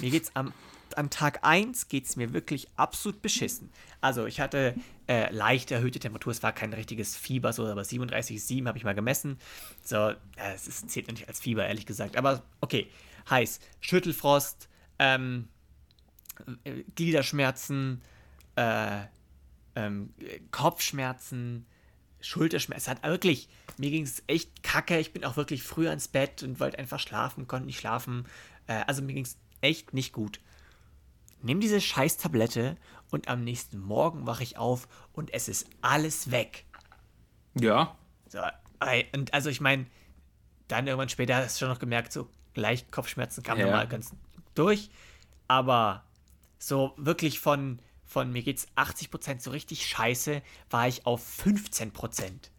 [0.00, 0.52] mir geht's am,
[0.98, 3.70] am Tag 1 geht's mir wirklich absolut beschissen.
[4.00, 4.74] Also ich hatte
[5.06, 8.94] äh, leicht erhöhte Temperatur, es war kein richtiges Fieber, so, aber 37,7 habe ich mal
[8.94, 9.38] gemessen.
[9.84, 10.14] So, äh,
[10.54, 12.16] es ist, zählt nicht als Fieber, ehrlich gesagt.
[12.16, 12.90] Aber okay,
[13.30, 15.48] heiß, Schüttelfrost, ähm,
[16.64, 18.02] äh, Gliederschmerzen,
[18.56, 19.02] äh,
[19.76, 20.12] ähm,
[20.50, 21.64] Kopfschmerzen,
[22.20, 22.82] Schulterschmerzen.
[22.82, 24.98] Es hat wirklich, mir ging es echt kacke.
[24.98, 28.26] Ich bin auch wirklich früher ins Bett und wollte einfach schlafen, konnte nicht schlafen.
[28.66, 30.40] Äh, also mir ging es echt nicht gut.
[31.42, 32.76] Nimm diese scheiß Tablette
[33.10, 36.64] und am nächsten Morgen wache ich auf und es ist alles weg.
[37.54, 37.96] Ja.
[38.28, 38.38] So,
[39.14, 39.86] und also ich meine,
[40.68, 43.70] dann irgendwann später hast du schon noch gemerkt, so leicht Kopfschmerzen kamen Ja.
[43.70, 44.12] mal ganz
[44.54, 44.90] durch.
[45.46, 46.04] Aber
[46.58, 52.50] so wirklich von, von mir geht's 80% so richtig scheiße, war ich auf 15%.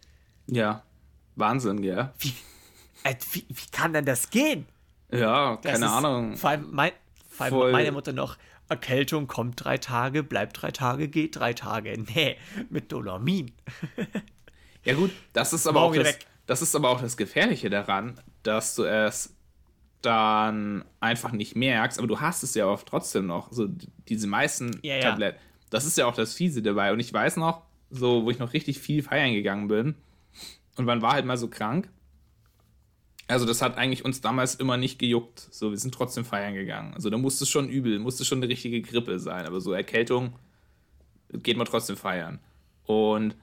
[0.48, 0.84] Ja.
[1.36, 2.12] Wahnsinn, gell?
[2.20, 2.34] Wie,
[3.04, 4.66] äh, wie, wie kann denn das gehen?
[5.12, 6.38] Ja, Das keine ist, Ahnung.
[6.38, 6.92] Vor allem, mein,
[7.30, 8.38] vor allem meine Mutter noch,
[8.70, 12.02] Erkältung kommt drei Tage, bleibt drei Tage, geht drei Tage.
[12.16, 12.38] Nee,
[12.70, 13.52] mit Dolamin.
[14.86, 16.26] Ja gut, das ist aber Morgen auch das, weg.
[16.46, 19.36] das ist aber auch das Gefährliche daran, dass du es
[20.02, 23.52] dann einfach nicht merkst, aber du hast es ja oft trotzdem noch.
[23.52, 23.68] So
[24.08, 25.02] diese meisten Ja, ja.
[25.02, 25.38] Tabletten.
[25.70, 26.94] Das ist ja auch das Fiese dabei.
[26.94, 29.96] Und ich weiß noch, so, wo ich noch richtig viel feiern gegangen bin
[30.78, 31.90] und man war halt mal so krank.
[33.30, 35.48] Also, das hat eigentlich uns damals immer nicht gejuckt.
[35.52, 36.94] So, wir sind trotzdem feiern gegangen.
[36.94, 39.46] Also, da musste es schon übel, musste schon eine richtige Grippe sein.
[39.46, 40.34] Aber so Erkältung
[41.32, 42.40] geht man trotzdem feiern.
[42.86, 43.36] Und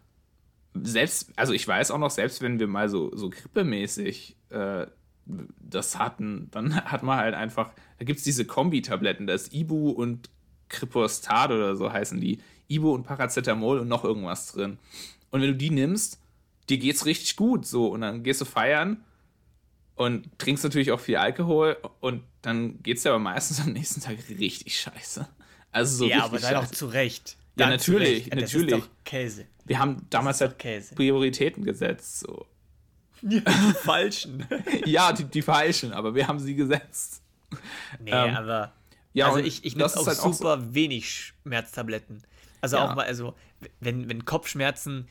[0.82, 4.86] selbst, also ich weiß auch noch, selbst wenn wir mal so, so grippemäßig äh,
[5.24, 9.90] das hatten, dann hat man halt einfach, da gibt es diese Kombi-Tabletten, da ist Ibu
[9.90, 10.30] und
[10.68, 12.38] Kripostat oder so heißen die.
[12.68, 14.78] Ibu und Paracetamol und noch irgendwas drin.
[15.30, 16.20] Und wenn du die nimmst,
[16.68, 19.04] dir geht's richtig gut so und dann gehst du feiern
[19.96, 24.18] und trinkst natürlich auch viel Alkohol und dann geht's dir aber meistens am nächsten Tag
[24.28, 25.26] richtig scheiße.
[25.72, 27.36] Also so ja, aber dann auch zu Recht.
[27.58, 28.32] Ja, Dann natürlich, Recht.
[28.34, 28.72] Das natürlich.
[28.74, 29.46] ist doch Käse.
[29.64, 30.94] Wir haben damals halt Käse.
[30.94, 32.20] Prioritäten gesetzt.
[32.20, 32.46] So.
[33.22, 33.40] Die
[33.82, 34.46] falschen.
[34.84, 37.22] Ja, die, die falschen, aber wir haben sie gesetzt.
[37.98, 38.72] Nee, Ähm, aber.
[39.14, 42.22] ja, also ich, ich nehme das auch halt auch super wenig Schmerztabletten.
[42.60, 42.84] Also Ja.
[42.90, 43.34] auch mal, also
[43.80, 45.08] wenn, wenn Kopfschmerzen,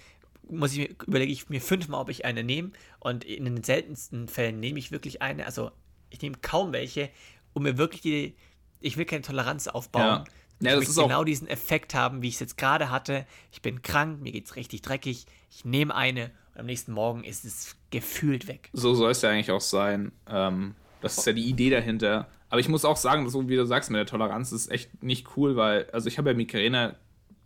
[0.49, 2.71] muss ich mir, überlege ich mir fünfmal, ob ich eine nehme.
[2.99, 5.45] Und in den seltensten Fällen nehme ich wirklich eine.
[5.45, 5.71] Also
[6.09, 7.09] ich nehme kaum welche,
[7.53, 8.35] um mir wirklich die.
[8.81, 10.01] Ich will keine Toleranz aufbauen.
[10.03, 10.23] Ja.
[10.61, 13.25] Ja, ich möchte auch- genau diesen Effekt haben, wie ich es jetzt gerade hatte.
[13.51, 15.25] Ich bin krank, mir geht's richtig dreckig.
[15.51, 18.69] Ich nehme eine und am nächsten Morgen ist es gefühlt weg.
[18.71, 20.13] So soll es ja eigentlich auch sein.
[20.29, 22.29] Ähm, das ist ja die Idee dahinter.
[22.49, 25.27] Aber ich muss auch sagen, so wie du sagst, mit der Toleranz ist echt nicht
[25.35, 26.95] cool, weil, also ich habe ja Migräne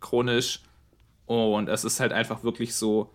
[0.00, 0.60] chronisch
[1.30, 3.12] und es ist halt einfach wirklich so,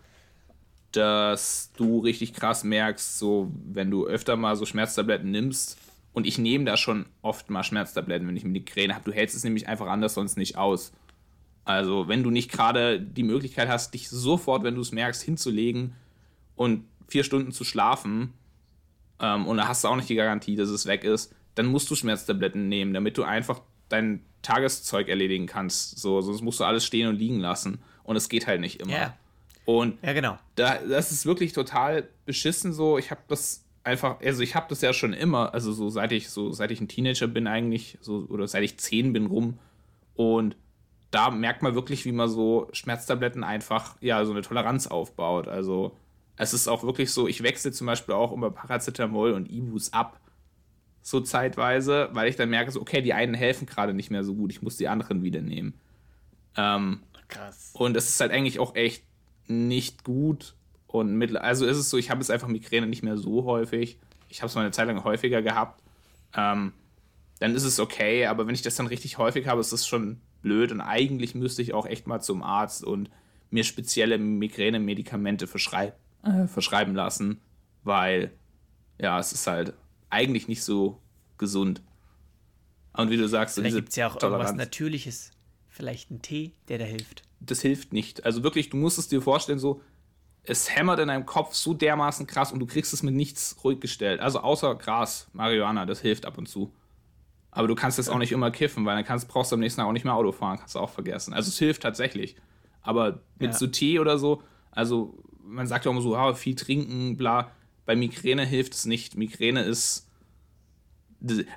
[0.94, 5.78] dass du richtig krass merkst, so wenn du öfter mal so Schmerztabletten nimmst
[6.14, 9.04] und ich nehme da schon oft mal Schmerztabletten, wenn ich Migräne habe.
[9.04, 10.94] Du hältst es nämlich einfach anders sonst nicht aus.
[11.66, 15.94] Also wenn du nicht gerade die Möglichkeit hast, dich sofort, wenn du es merkst, hinzulegen
[16.56, 18.32] und vier Stunden zu schlafen
[19.20, 21.92] ähm, und da hast du auch nicht die Garantie, dass es weg ist, dann musst
[21.92, 26.00] du Schmerztabletten nehmen, damit du einfach dein Tageszeug erledigen kannst.
[26.00, 28.92] So, sonst musst du alles stehen und liegen lassen und es geht halt nicht immer.
[28.94, 29.18] Ja.
[29.66, 30.38] Und Ja, genau.
[30.56, 32.98] da, das ist wirklich total beschissen so.
[32.98, 36.30] Ich habe das einfach, also ich habe das ja schon immer, also so seit ich
[36.30, 39.60] so seit ich ein Teenager bin eigentlich, so oder seit ich zehn bin rum
[40.16, 40.56] und
[41.12, 45.48] da merkt man wirklich, wie man so Schmerztabletten einfach ja so eine Toleranz aufbaut.
[45.48, 45.96] Also
[46.36, 50.20] es ist auch wirklich so, ich wechsle zum Beispiel auch immer Paracetamol und Ibus ab
[51.02, 54.36] so zeitweise, weil ich dann merke so okay, die einen helfen gerade nicht mehr so
[54.36, 55.76] gut, ich muss die anderen wieder nehmen.
[56.58, 57.72] Ähm, Krass.
[57.74, 59.04] und es ist halt eigentlich auch echt
[59.48, 60.56] nicht gut.
[60.88, 64.00] Und mit, also ist es so, ich habe jetzt einfach Migräne nicht mehr so häufig.
[64.30, 65.82] Ich habe es mal eine Zeit lang häufiger gehabt.
[66.36, 66.74] Ähm,
[67.40, 70.22] dann ist es okay, aber wenn ich das dann richtig häufig habe, ist das schon
[70.42, 70.72] blöd.
[70.72, 73.10] Und eigentlich müsste ich auch echt mal zum Arzt und
[73.50, 77.42] mir spezielle Migräne-Medikamente verschrei äh, verschreiben lassen,
[77.84, 78.32] weil
[79.00, 79.74] ja, es ist halt
[80.10, 81.02] eigentlich nicht so
[81.38, 81.82] gesund.
[82.94, 84.58] Und wie du sagst, so diese gibt es ja auch irgendwas Toleranz.
[84.58, 85.32] Natürliches.
[85.76, 87.24] Vielleicht ein Tee, der da hilft.
[87.42, 88.26] das hilft nicht.
[88.26, 89.82] Also wirklich, du musst es dir vorstellen, so,
[90.44, 93.82] es hämmert in deinem Kopf so dermaßen krass und du kriegst es mit nichts ruhig
[93.82, 94.22] gestellt.
[94.22, 96.72] Also außer Gras, Marihuana, das hilft ab und zu.
[97.52, 99.82] Aber du kannst das auch nicht immer kiffen, weil dann kannst, brauchst du am nächsten
[99.82, 101.34] Tag auch nicht mehr Auto fahren, kannst du auch vergessen.
[101.34, 102.36] Also es hilft tatsächlich.
[102.82, 103.58] Aber mit ja.
[103.58, 107.52] so Tee oder so, also man sagt ja immer so, ah, viel trinken, bla.
[107.86, 109.18] Bei Migräne hilft es nicht.
[109.18, 110.10] Migräne ist.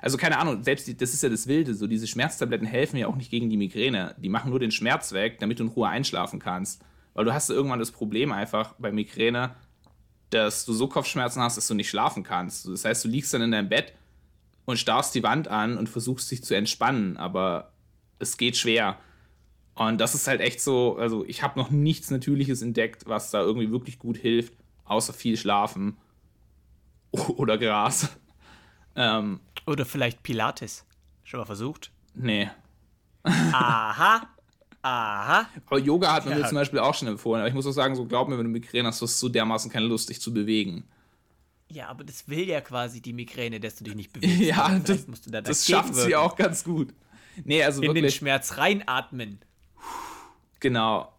[0.01, 3.07] Also keine Ahnung, selbst die, das ist ja das Wilde, so diese Schmerztabletten helfen ja
[3.07, 4.15] auch nicht gegen die Migräne.
[4.17, 6.81] Die machen nur den Schmerz weg, damit du in Ruhe einschlafen kannst.
[7.13, 9.55] Weil du hast irgendwann das Problem einfach bei Migräne,
[10.29, 12.67] dass du so Kopfschmerzen hast, dass du nicht schlafen kannst.
[12.67, 13.93] Das heißt, du liegst dann in deinem Bett
[14.65, 17.71] und starrst die Wand an und versuchst dich zu entspannen, aber
[18.19, 18.97] es geht schwer.
[19.75, 23.41] Und das ist halt echt so, also ich habe noch nichts Natürliches entdeckt, was da
[23.41, 24.53] irgendwie wirklich gut hilft,
[24.85, 25.97] außer viel Schlafen
[27.11, 28.09] oder Gras.
[28.95, 30.85] Ähm, oder vielleicht Pilates.
[31.23, 31.91] Schon mal versucht?
[32.15, 32.49] Nee.
[33.23, 34.27] Aha.
[34.81, 35.47] Aha.
[35.65, 36.39] Aber Yoga hat man ja.
[36.39, 37.41] mir zum Beispiel auch schon empfohlen.
[37.41, 39.29] Aber ich muss auch sagen, so glaub mir, wenn du Migräne hast, du hast so
[39.29, 40.85] dermaßen keine Lust, dich zu bewegen.
[41.71, 44.39] Ja, aber das will ja quasi die Migräne, dass du dich nicht bewegst.
[44.39, 46.93] ja, das, da das schafft sie auch ganz gut.
[47.43, 49.39] Nee, also In wirklich, den Schmerz reinatmen.
[50.59, 51.13] Genau.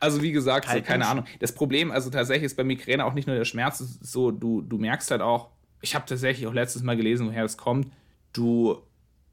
[0.00, 1.26] Also wie gesagt, so, keine Ahnung.
[1.40, 4.78] Das Problem, also tatsächlich ist bei Migräne auch nicht nur der Schmerz, so, du, du
[4.78, 5.50] merkst halt auch,
[5.84, 7.88] ich habe tatsächlich auch letztes Mal gelesen, woher es kommt,
[8.32, 8.78] du,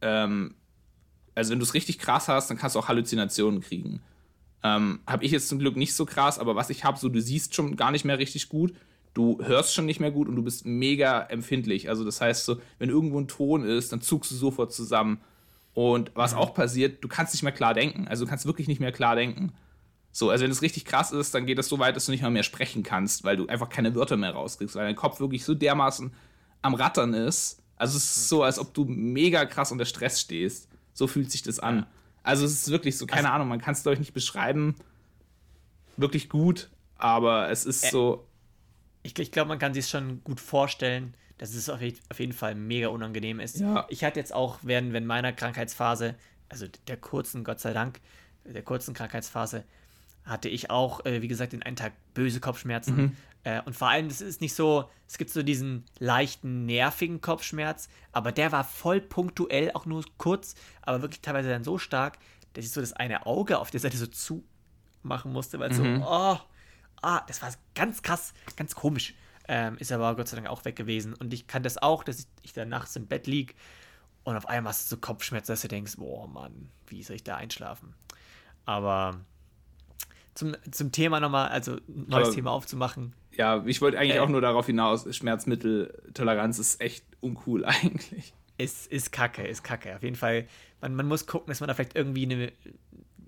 [0.02, 0.54] ähm,
[1.34, 4.02] also wenn du es richtig krass hast, dann kannst du auch Halluzinationen kriegen.
[4.64, 7.22] Ähm, habe ich jetzt zum Glück nicht so krass, aber was ich habe, so du
[7.22, 8.74] siehst schon gar nicht mehr richtig gut,
[9.14, 11.88] du hörst schon nicht mehr gut und du bist mega empfindlich.
[11.88, 15.22] Also das heißt so, wenn irgendwo ein Ton ist, dann zuckst du sofort zusammen.
[15.74, 16.40] Und was mhm.
[16.40, 18.10] auch passiert, du kannst nicht mehr klar denken.
[18.10, 19.54] Also du kannst wirklich nicht mehr klar denken.
[20.12, 22.22] So, also wenn es richtig krass ist, dann geht es so weit, dass du nicht
[22.22, 25.46] mal mehr sprechen kannst, weil du einfach keine Wörter mehr rauskriegst, weil dein Kopf wirklich
[25.46, 26.12] so dermaßen
[26.62, 27.62] am Rattern ist.
[27.76, 30.68] Also es ist so, als ob du mega krass unter Stress stehst.
[30.94, 31.86] So fühlt sich das an.
[32.24, 34.76] Also es ist wirklich so, keine also, Ahnung, man kann es euch nicht beschreiben.
[35.98, 38.28] Wirklich gut, aber es ist so.
[39.04, 42.90] Ich, ich glaube, man kann sich schon gut vorstellen, dass es auf, jeden Fall mega
[42.90, 43.60] unangenehm ist.
[43.60, 43.88] Ja.
[43.90, 46.14] Ich hatte jetzt auch während, während meiner Krankheitsphase,
[46.50, 48.00] also der kurzen, Gott sei Dank,
[48.46, 49.64] der kurzen Krankheitsphase,
[50.24, 52.96] hatte ich auch, äh, wie gesagt, in einen Tag böse Kopfschmerzen.
[52.96, 53.18] Mhm.
[53.44, 57.90] Äh, und vor allem, es ist nicht so, es gibt so diesen leichten, nervigen Kopfschmerz,
[58.12, 62.18] aber der war voll punktuell, auch nur kurz, aber wirklich teilweise dann so stark,
[62.54, 66.00] dass ich so das eine Auge auf der Seite so zumachen musste, weil mhm.
[66.00, 66.38] so, oh,
[67.02, 69.16] ah, das war ganz krass, ganz komisch.
[69.48, 71.14] Ähm, ist aber Gott sei Dank auch weg gewesen.
[71.14, 73.54] Und ich kann das auch, dass ich, ich da nachts im Bett liege
[74.24, 77.24] und auf einmal hast du so Kopfschmerzen, dass du denkst, boah, Mann, wie soll ich
[77.24, 77.96] da einschlafen?
[78.66, 79.20] Aber
[80.34, 83.14] zum, zum Thema nochmal, also ein neues aber, Thema aufzumachen.
[83.36, 88.34] Ja, ich wollte eigentlich äh, auch nur darauf hinaus, Schmerzmitteltoleranz ist echt uncool eigentlich.
[88.58, 89.96] Ist, ist kacke, ist kacke.
[89.96, 90.48] Auf jeden Fall,
[90.82, 92.52] man, man muss gucken, dass man da vielleicht irgendwie eine,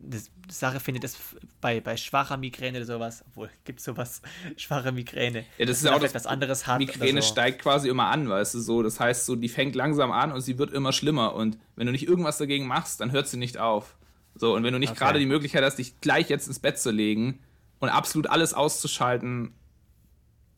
[0.06, 1.18] eine Sache findet, das
[1.60, 4.22] bei, bei schwacher Migräne oder sowas, obwohl gibt es sowas,
[4.58, 5.46] schwache Migräne.
[5.58, 6.80] Ja, das ist auch das, was anderes hat.
[6.80, 7.28] Migräne so.
[7.28, 8.84] steigt quasi immer an, weißt du, so.
[8.84, 11.34] Das heißt, so, die fängt langsam an und sie wird immer schlimmer.
[11.34, 13.96] Und wenn du nicht irgendwas dagegen machst, dann hört sie nicht auf.
[14.36, 15.00] So, und wenn du nicht okay.
[15.00, 17.40] gerade die Möglichkeit hast, dich gleich jetzt ins Bett zu legen
[17.80, 19.54] und absolut alles auszuschalten,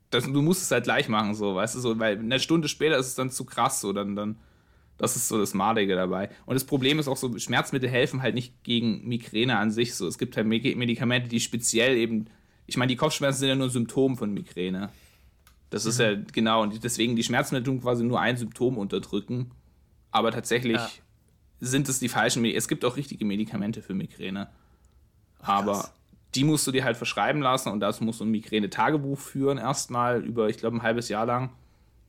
[0.09, 2.97] das, du musst es halt gleich machen, so, weißt du, so, weil eine Stunde später
[2.97, 4.37] ist es dann zu krass, so, dann, dann,
[4.97, 6.29] das ist so das Madige dabei.
[6.45, 10.07] Und das Problem ist auch so, Schmerzmittel helfen halt nicht gegen Migräne an sich, so.
[10.07, 12.27] Es gibt halt Medikamente, die speziell eben,
[12.65, 14.89] ich meine, die Kopfschmerzen sind ja nur ein Symptom von Migräne.
[15.69, 15.89] Das mhm.
[15.89, 19.51] ist ja, genau, und deswegen die Schmerzmittel tun quasi nur ein Symptom unterdrücken.
[20.11, 20.89] Aber tatsächlich ja
[21.59, 22.57] sind es die falschen Medikamente.
[22.57, 24.49] Es gibt auch richtige Medikamente für Migräne.
[25.39, 25.89] Aber
[26.33, 30.23] die musst du dir halt verschreiben lassen und dazu musst du ein Migräne-Tagebuch führen, erstmal
[30.23, 31.49] über, ich glaube, ein halbes Jahr lang,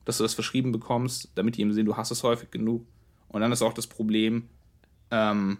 [0.05, 2.85] dass du das verschrieben bekommst, damit die eben sehen, du hast es häufig genug.
[3.29, 4.49] Und dann ist auch das Problem,
[5.11, 5.59] ähm,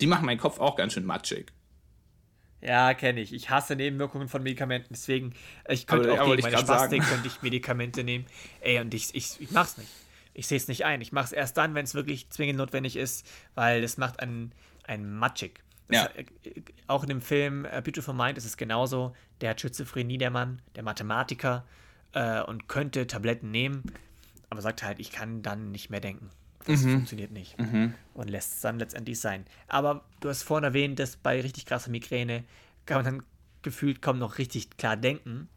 [0.00, 1.52] die machen meinen Kopf auch ganz schön matschig.
[2.60, 3.32] Ja, kenne ich.
[3.32, 5.34] Ich hasse Nebenwirkungen von Medikamenten, deswegen,
[5.68, 8.26] ich könnte aber, auch gegen meine Spastik könnte ich Medikamente nehmen.
[8.60, 9.90] Ey, und ich, ich, ich mach's nicht
[10.38, 11.00] ich sehe es nicht ein.
[11.00, 14.52] Ich mache es erst dann, wenn es wirklich zwingend notwendig ist, weil das macht einen,
[14.84, 15.64] einen matschig.
[15.88, 16.06] Das.
[16.14, 16.26] Äh,
[16.86, 19.16] auch in dem Film A Beautiful Mind ist es genauso.
[19.40, 21.66] Der hat Schizophrenie, der Mann, der Mathematiker,
[22.12, 23.82] äh, und könnte Tabletten nehmen,
[24.48, 26.30] aber sagt halt, ich kann dann nicht mehr denken.
[26.66, 26.92] Das mhm.
[26.92, 27.58] funktioniert nicht.
[27.58, 27.94] Mhm.
[28.14, 29.44] Und lässt es dann letztendlich sein.
[29.66, 32.44] Aber du hast vorhin erwähnt, dass bei richtig krasser Migräne
[32.86, 33.22] kann man dann
[33.62, 35.48] gefühlt kaum noch richtig klar denken.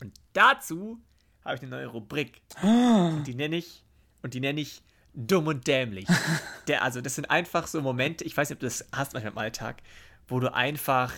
[0.00, 0.98] Und dazu
[1.44, 2.40] habe ich eine neue Rubrik.
[2.62, 3.84] Und die nenne ich
[4.28, 4.82] und die nenne ich
[5.14, 6.06] dumm und dämlich.
[6.68, 9.32] Der, also, das sind einfach so Momente, ich weiß nicht, ob du das hast manchmal
[9.32, 9.82] im Alltag,
[10.28, 11.14] wo du einfach,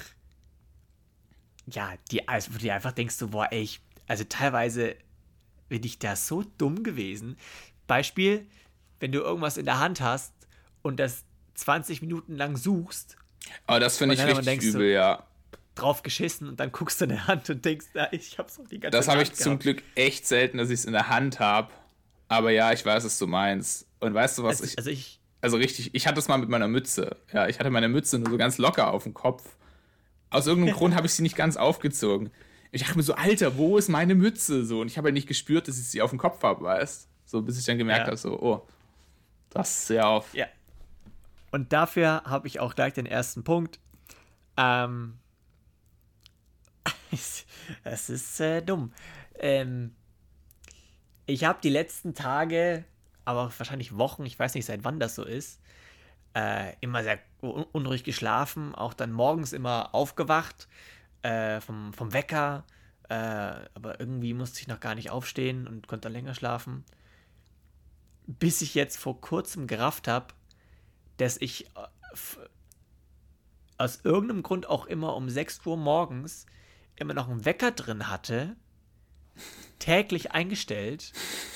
[1.67, 4.95] ja, die, also, wo du dir einfach denkst, so, boah, ey, ich, also teilweise
[5.69, 7.37] bin ich da so dumm gewesen.
[7.89, 8.47] Beispiel,
[9.01, 10.33] wenn du irgendwas in der Hand hast
[10.83, 13.17] und das 20 Minuten lang suchst
[13.67, 15.27] Aber das finde ich richtig übel, ja.
[15.75, 18.69] Drauf geschissen und dann guckst du in der Hand und denkst, ja, ich hab's doch
[18.69, 19.01] die ganze Zeit.
[19.01, 19.43] Das habe ich gehabt.
[19.43, 21.73] zum Glück echt selten, dass ich es in der Hand habe.
[22.31, 23.89] Aber ja, ich weiß, was du meinst.
[23.99, 24.79] Und weißt du, was also, ich.
[24.79, 25.21] Also ich.
[25.41, 27.17] Also richtig, ich hatte es mal mit meiner Mütze.
[27.33, 29.57] Ja, ich hatte meine Mütze nur so ganz locker auf dem Kopf.
[30.31, 32.31] Aus irgendeinem Grund habe ich sie nicht ganz aufgezogen.
[32.71, 34.65] Ich dachte mir so, Alter, wo ist meine Mütze?
[34.65, 37.09] So, und ich habe halt nicht gespürt, dass ich sie auf dem Kopf habe, weißt
[37.25, 38.07] So, bis ich dann gemerkt ja.
[38.07, 38.69] habe, so, oh,
[39.49, 40.33] das ist sehr auf.
[40.33, 40.47] Ja.
[41.51, 43.81] Und dafür habe ich auch gleich den ersten Punkt.
[44.57, 45.19] Ähm,
[47.83, 48.93] es ist äh, dumm.
[49.37, 49.97] Ähm,
[51.31, 52.85] ich habe die letzten Tage,
[53.25, 55.61] aber wahrscheinlich Wochen, ich weiß nicht, seit wann das so ist,
[56.35, 60.69] äh, immer sehr unruhig geschlafen, auch dann morgens immer aufgewacht
[61.23, 62.65] äh, vom, vom Wecker,
[63.09, 66.85] äh, aber irgendwie musste ich noch gar nicht aufstehen und konnte dann länger schlafen.
[68.27, 70.35] Bis ich jetzt vor kurzem gerafft habe,
[71.17, 71.89] dass ich äh,
[73.79, 76.47] aus irgendeinem Grund auch immer um 6 Uhr morgens
[76.97, 78.57] immer noch einen Wecker drin hatte,
[79.81, 81.13] täglich eingestellt,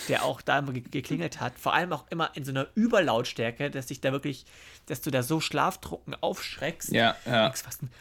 [0.08, 1.56] der auch da immer geklingelt hat.
[1.58, 4.46] Vor allem auch immer in so einer Überlautstärke, dass dich da wirklich,
[4.86, 6.90] dass du da so schlaftrunken aufschreckst.
[6.90, 7.52] Ja, ja.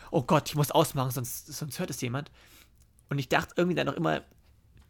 [0.09, 2.31] Oh Gott, ich muss ausmachen, sonst, sonst hört es jemand.
[3.09, 4.23] Und ich dachte irgendwie dann noch immer,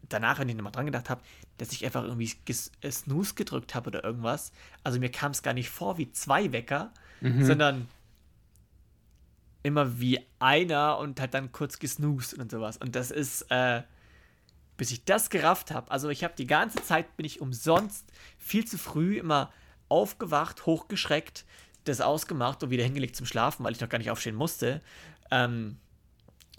[0.08, 1.20] danach, wenn ich nochmal dran gedacht habe,
[1.58, 2.32] dass ich einfach irgendwie
[2.80, 4.52] äh, Snooze gedrückt habe oder irgendwas.
[4.82, 7.44] Also mir kam es gar nicht vor wie zwei Wecker, mhm.
[7.44, 7.88] sondern
[9.62, 12.76] immer wie einer und hat dann kurz gesnoost und sowas.
[12.76, 13.82] Und das ist, äh,
[14.76, 18.64] bis ich das gerafft habe, also ich habe die ganze Zeit, bin ich umsonst viel
[18.64, 19.52] zu früh immer
[19.88, 21.44] aufgewacht, hochgeschreckt,
[21.84, 24.80] das ausgemacht und wieder hingelegt zum Schlafen, weil ich noch gar nicht aufstehen musste.
[25.30, 25.78] Ähm,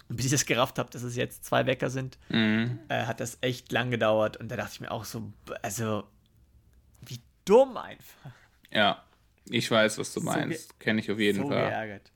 [0.08, 2.78] bis ich das gerafft habe, dass es jetzt zwei Wecker sind, mhm.
[2.88, 4.36] äh, hat das echt lang gedauert.
[4.36, 6.04] Und da dachte ich mir auch so, also,
[7.00, 8.30] wie dumm einfach.
[8.70, 9.02] Ja,
[9.46, 10.78] ich weiß, was du so meinst.
[10.78, 11.68] Kenne ich auf jeden so Fall.
[11.68, 12.12] Geärgert.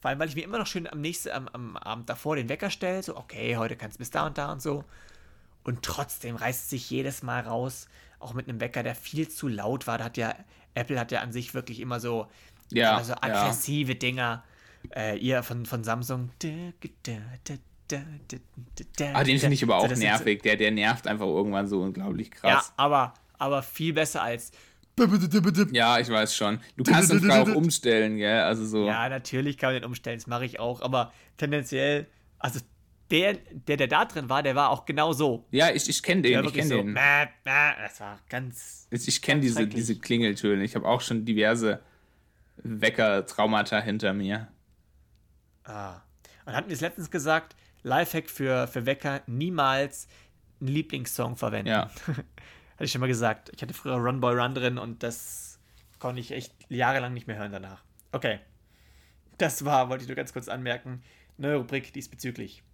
[0.00, 2.50] Vor allem, weil ich mir immer noch schön am nächsten, am, am Abend davor den
[2.50, 4.84] Wecker stelle, so, okay, heute kannst du bis da und da und so.
[5.64, 7.88] Und trotzdem reißt es sich jedes Mal raus,
[8.20, 9.98] auch mit einem Wecker, der viel zu laut war.
[9.98, 10.34] Da hat ja,
[10.74, 12.26] Apple hat ja an sich wirklich immer so,
[12.70, 13.98] ja, so aggressive ja.
[13.98, 14.44] Dinger.
[14.94, 16.30] Äh, ihr von, von Samsung.
[19.12, 20.42] Ah, den finde ich aber auch nervig.
[20.42, 22.68] Der, der nervt einfach irgendwann so unglaublich krass.
[22.68, 24.52] Ja, aber, aber viel besser als.
[25.72, 26.60] Ja, ich weiß schon.
[26.76, 28.42] Du kannst den auch umstellen, gell?
[28.42, 28.86] Also so.
[28.86, 30.82] Ja, natürlich kann man den umstellen, das mache ich auch.
[30.82, 32.06] Aber tendenziell,
[32.38, 32.60] also
[33.10, 35.46] der, der, der da drin war, der war auch genau so.
[35.50, 36.44] Ja, ich, ich kenne den.
[36.44, 36.94] Ich kenne so, den.
[36.94, 38.88] Das war ganz.
[38.90, 40.64] Ich, ich kenne diese, diese Klingeltöne.
[40.64, 41.80] Ich habe auch schon diverse
[42.58, 44.48] Wecker-Traumata hinter mir.
[45.64, 46.00] Ah.
[46.46, 50.08] Und hatten wir es letztens gesagt, Lifehack für, für Wecker, niemals
[50.60, 51.68] einen Lieblingssong verwenden.
[51.68, 51.90] Ja.
[52.06, 53.50] Hatte ich schon mal gesagt.
[53.54, 55.60] Ich hatte früher Run Boy Run drin und das
[56.00, 57.84] konnte ich echt jahrelang nicht mehr hören danach.
[58.10, 58.40] Okay.
[59.38, 61.02] Das war, wollte ich nur ganz kurz anmerken,
[61.38, 62.64] neue Rubrik diesbezüglich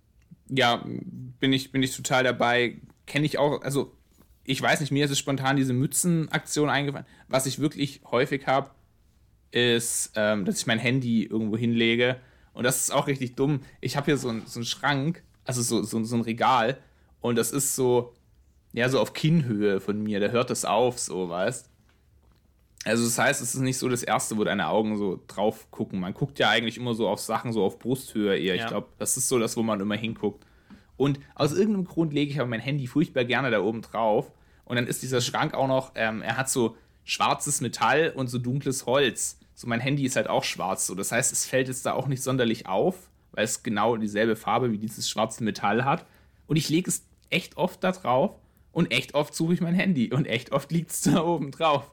[0.49, 0.85] ja,
[1.41, 2.81] bin ich, bin ich total dabei.
[3.07, 3.97] Kenne ich auch, also
[4.45, 7.07] ich weiß nicht, mir ist es spontan diese Mützenaktion eingefallen.
[7.29, 8.71] Was ich wirklich häufig habe,
[9.53, 12.17] ist, ähm, dass ich mein Handy irgendwo hinlege.
[12.53, 13.61] Und das ist auch richtig dumm.
[13.81, 16.79] Ich habe hier so, so einen Schrank, also so, so, so ein Regal.
[17.21, 18.15] Und das ist so,
[18.73, 20.21] ja, so auf Kinnhöhe von mir.
[20.21, 21.70] Da hört es auf, so, weißt
[22.85, 26.01] also das heißt, es ist nicht so das Erste, wo deine Augen so drauf gucken.
[26.01, 28.55] Man guckt ja eigentlich immer so auf Sachen, so auf Brusthöhe eher.
[28.55, 28.63] Ja.
[28.63, 30.47] Ich glaube, das ist so das, wo man immer hinguckt.
[30.97, 34.33] Und aus irgendeinem Grund lege ich aber mein Handy furchtbar gerne da oben drauf.
[34.65, 38.39] Und dann ist dieser Schrank auch noch, ähm, er hat so schwarzes Metall und so
[38.39, 39.39] dunkles Holz.
[39.55, 40.87] So mein Handy ist halt auch schwarz.
[40.87, 40.95] So.
[40.95, 44.73] Das heißt, es fällt jetzt da auch nicht sonderlich auf, weil es genau dieselbe Farbe
[44.73, 46.07] wie dieses schwarze Metall hat.
[46.47, 48.37] Und ich lege es echt oft da drauf
[48.73, 51.91] und echt oft suche ich mein Handy und echt oft liegt es da oben drauf.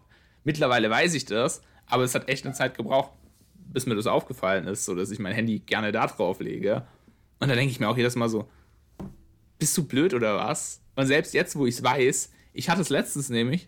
[0.48, 3.12] Mittlerweile weiß ich das, aber es hat echt eine Zeit gebraucht,
[3.54, 6.88] bis mir das aufgefallen ist, so dass ich mein Handy gerne da drauf lege.
[7.42, 8.50] Und da denke ich mir auch jedes Mal so,
[9.60, 10.82] bist du blöd oder was?
[10.96, 13.68] Und selbst jetzt, wo ich es weiß, ich hatte es letztens nämlich,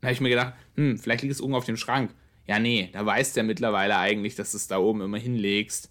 [0.00, 2.14] da habe ich mir gedacht, hm, vielleicht liegt es oben auf dem Schrank.
[2.46, 5.90] Ja, nee, da weiß der mittlerweile eigentlich, dass du es da oben immer hinlegst.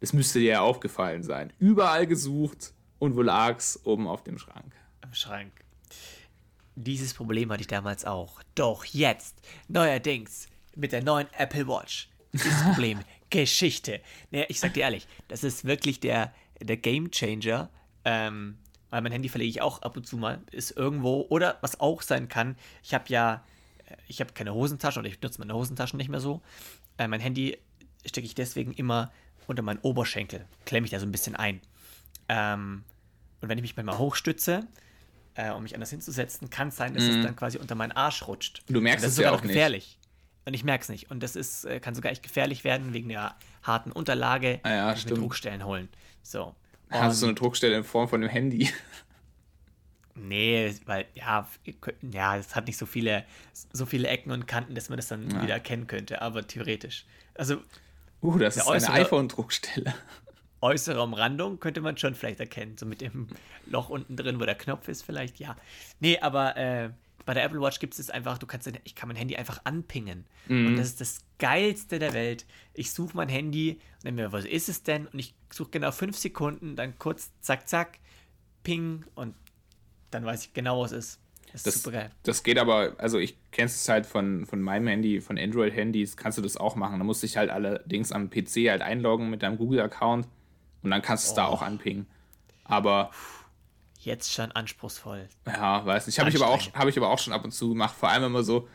[0.00, 1.52] Das müsste dir ja aufgefallen sein.
[1.58, 3.78] Überall gesucht und wo lag's?
[3.84, 4.72] Oben auf dem Schrank.
[5.02, 5.63] Am Schrank.
[6.76, 8.42] Dieses Problem hatte ich damals auch.
[8.54, 9.36] Doch jetzt,
[9.68, 13.00] neuerdings, mit der neuen Apple Watch, dieses Problem
[13.30, 14.00] Geschichte.
[14.30, 17.70] Naja, ich sag dir ehrlich, das ist wirklich der, der Game Changer.
[18.04, 18.58] Ähm,
[18.90, 21.26] weil mein Handy verlege ich auch ab und zu mal, ist irgendwo.
[21.28, 23.44] Oder was auch sein kann, ich habe ja,
[24.06, 26.42] ich habe keine Hosentasche oder ich nutze meine Hosentaschen nicht mehr so.
[26.98, 27.58] Äh, mein Handy
[28.06, 29.12] stecke ich deswegen immer
[29.46, 31.60] unter meinen Oberschenkel, klemme ich da so ein bisschen ein.
[32.28, 32.84] Ähm,
[33.40, 34.66] und wenn ich mich manchmal hochstütze,
[35.34, 37.08] äh, um mich anders hinzusetzen, kann es sein, dass mm.
[37.08, 37.22] es mhm.
[37.22, 38.62] dann quasi unter meinen Arsch rutscht.
[38.68, 39.98] Du merkst das es ist ja auch gefährlich.
[40.46, 41.10] Und ich merke es nicht.
[41.10, 44.92] Und das ist, äh, kann sogar echt gefährlich werden wegen der harten Unterlage, ah ja,
[44.92, 45.16] die stimmt.
[45.16, 45.88] mit Druckstellen holen.
[46.22, 46.54] So.
[46.90, 48.70] Hast du so eine Druckstelle in Form von einem Handy?
[50.16, 51.48] Nee, weil, ja,
[52.12, 53.24] ja, es hat nicht so viele,
[53.72, 55.42] so viele Ecken und Kanten, dass man das dann ja.
[55.42, 57.04] wieder erkennen könnte, aber theoretisch.
[57.34, 57.60] Also.
[58.22, 59.92] Uh, das ist eine iPhone-Druckstelle.
[60.64, 62.78] Äußere Umrandung könnte man schon vielleicht erkennen.
[62.78, 63.26] So mit dem
[63.66, 65.56] Loch unten drin, wo der Knopf ist, vielleicht, ja.
[66.00, 66.88] Nee, aber äh,
[67.26, 70.24] bei der Apple Watch gibt es einfach, du kannst, ich kann mein Handy einfach anpingen.
[70.48, 70.68] Mhm.
[70.68, 72.46] Und das ist das Geilste der Welt.
[72.72, 75.06] Ich suche mein Handy und denke mir, was ist es denn?
[75.06, 77.98] Und ich suche genau fünf Sekunden, dann kurz, zack, zack,
[78.62, 79.34] ping und
[80.10, 81.20] dann weiß ich genau, was es ist.
[81.52, 82.10] Das ist das, super geil.
[82.22, 86.38] Das geht aber, also ich kenne es halt von, von meinem Handy, von Android-Handys, kannst
[86.38, 86.98] du das auch machen.
[86.98, 90.26] Da musst du dich halt allerdings am PC halt einloggen mit deinem Google-Account
[90.84, 91.36] und dann kannst du es oh.
[91.36, 92.06] da auch anpingen.
[92.64, 93.10] Aber.
[94.00, 95.28] Jetzt schon anspruchsvoll.
[95.46, 96.18] Ja, weiß nicht.
[96.18, 97.94] Habe ich, aber auch, hab ich aber auch schon ab und zu gemacht.
[97.98, 98.68] Vor allem, wenn man so,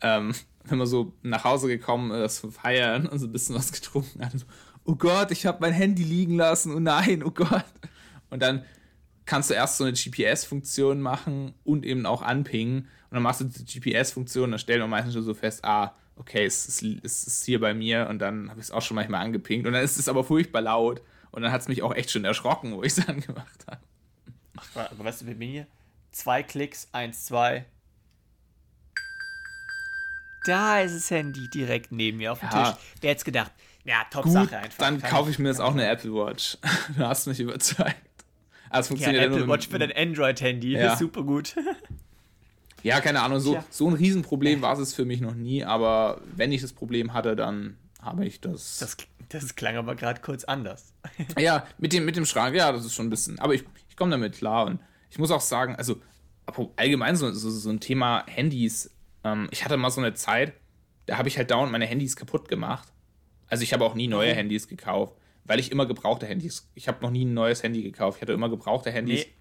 [0.00, 0.34] ähm,
[0.64, 4.24] wenn man so nach Hause gekommen ist zum Feiern und so ein bisschen was getrunken
[4.24, 4.32] hat.
[4.32, 4.46] So,
[4.84, 6.74] oh Gott, ich habe mein Handy liegen lassen.
[6.74, 7.64] Oh nein, oh Gott.
[8.30, 8.64] Und dann
[9.26, 12.88] kannst du erst so eine GPS-Funktion machen und eben auch anpingen.
[13.10, 16.44] Und dann machst du die GPS-Funktion, dann stellen wir meistens schon so fest, ah, okay,
[16.44, 19.24] es ist, es ist hier bei mir und dann habe ich es auch schon manchmal
[19.24, 19.66] angepinkt.
[19.66, 21.02] Und dann ist es aber furchtbar laut.
[21.34, 23.80] Und dann hat es mich auch echt schon erschrocken, wo ich es angemacht habe.
[24.56, 25.66] Ach, aber weißt du, bei mir?
[26.12, 27.64] Zwei Klicks, eins, zwei.
[30.46, 32.70] Da ist das Handy direkt neben mir auf dem ja.
[32.70, 32.82] Tisch.
[33.00, 33.50] Wer hätte gedacht?
[33.84, 34.78] Ja, top Gut, Sache einfach.
[34.78, 36.56] Dann kaufe ich mir jetzt auch eine Apple Watch.
[36.96, 37.96] du hast mich überzeugt.
[38.70, 40.72] Also funktioniert ja, Apple ja Watch für dein Android-Handy.
[40.72, 40.94] Ja.
[40.98, 41.56] Super gut.
[42.84, 43.40] ja, keine Ahnung.
[43.40, 45.64] So, so ein Riesenproblem war es für mich noch nie.
[45.64, 48.78] Aber wenn ich das Problem hatte, dann habe ich das.
[48.78, 48.96] Das,
[49.28, 50.92] das klang aber gerade kurz anders.
[51.38, 53.38] ja, mit dem, mit dem Schrank, ja, das ist schon ein bisschen.
[53.38, 54.66] Aber ich, ich komme damit klar.
[54.66, 56.00] Und ich muss auch sagen, also
[56.76, 58.90] allgemein so, so, so ein Thema Handys.
[59.22, 60.54] Ähm, ich hatte mal so eine Zeit,
[61.06, 62.88] da habe ich halt dauernd meine Handys kaputt gemacht.
[63.46, 65.14] Also ich habe auch nie neue Handys gekauft
[65.44, 66.68] weil ich immer gebrauchte Handys.
[66.74, 68.18] Ich habe noch nie ein neues Handy gekauft.
[68.18, 69.26] Ich hatte immer gebrauchte Handys.
[69.26, 69.32] Nee.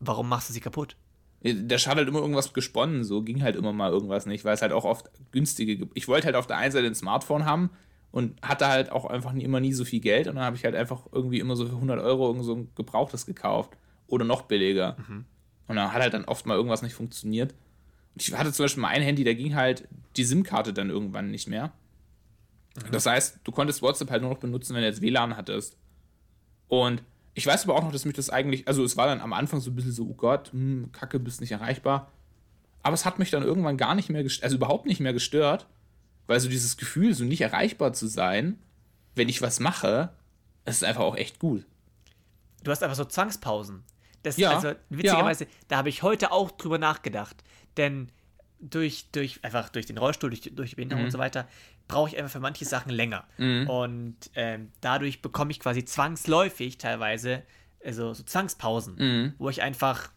[0.00, 0.96] Warum machst du sie kaputt?
[1.42, 4.62] Der hat halt immer irgendwas gesponnen, so ging halt immer mal irgendwas nicht, weil es
[4.62, 5.88] halt auch oft günstige.
[5.92, 7.70] Ich wollte halt auf der einen Seite ein Smartphone haben
[8.14, 10.64] und hatte halt auch einfach nie, immer nie so viel Geld und dann habe ich
[10.64, 14.42] halt einfach irgendwie immer so für 100 Euro irgend so ein gebrauchtes gekauft oder noch
[14.42, 14.96] billiger.
[15.08, 15.24] Mhm.
[15.66, 17.54] Und dann hat halt dann oft mal irgendwas nicht funktioniert.
[18.14, 21.32] Und ich hatte zum Beispiel mal ein Handy, da ging halt die SIM-Karte dann irgendwann
[21.32, 21.72] nicht mehr.
[22.76, 22.92] Mhm.
[22.92, 25.76] Das heißt, du konntest WhatsApp halt nur noch benutzen, wenn du jetzt WLAN hattest.
[26.68, 27.02] Und
[27.34, 29.58] ich weiß aber auch noch, dass mich das eigentlich, also es war dann am Anfang
[29.58, 32.12] so ein bisschen so, oh Gott, hm, Kacke, bist nicht erreichbar.
[32.84, 35.66] Aber es hat mich dann irgendwann gar nicht mehr, also überhaupt nicht mehr gestört,
[36.26, 38.58] weil so dieses Gefühl, so nicht erreichbar zu sein,
[39.14, 40.10] wenn ich was mache,
[40.64, 41.64] das ist einfach auch echt gut.
[42.62, 43.84] Du hast einfach so Zwangspausen.
[44.22, 45.50] Das, ja, also witzigerweise, ja.
[45.68, 47.44] da habe ich heute auch drüber nachgedacht.
[47.76, 48.10] Denn
[48.58, 51.06] durch, durch, einfach durch den Rollstuhl, durch, durch die Behinderung mhm.
[51.06, 51.46] und so weiter,
[51.88, 53.26] brauche ich einfach für manche Sachen länger.
[53.36, 53.68] Mhm.
[53.68, 57.42] Und ähm, dadurch bekomme ich quasi zwangsläufig teilweise
[57.84, 59.34] also so Zwangspausen, mhm.
[59.36, 60.10] wo ich einfach,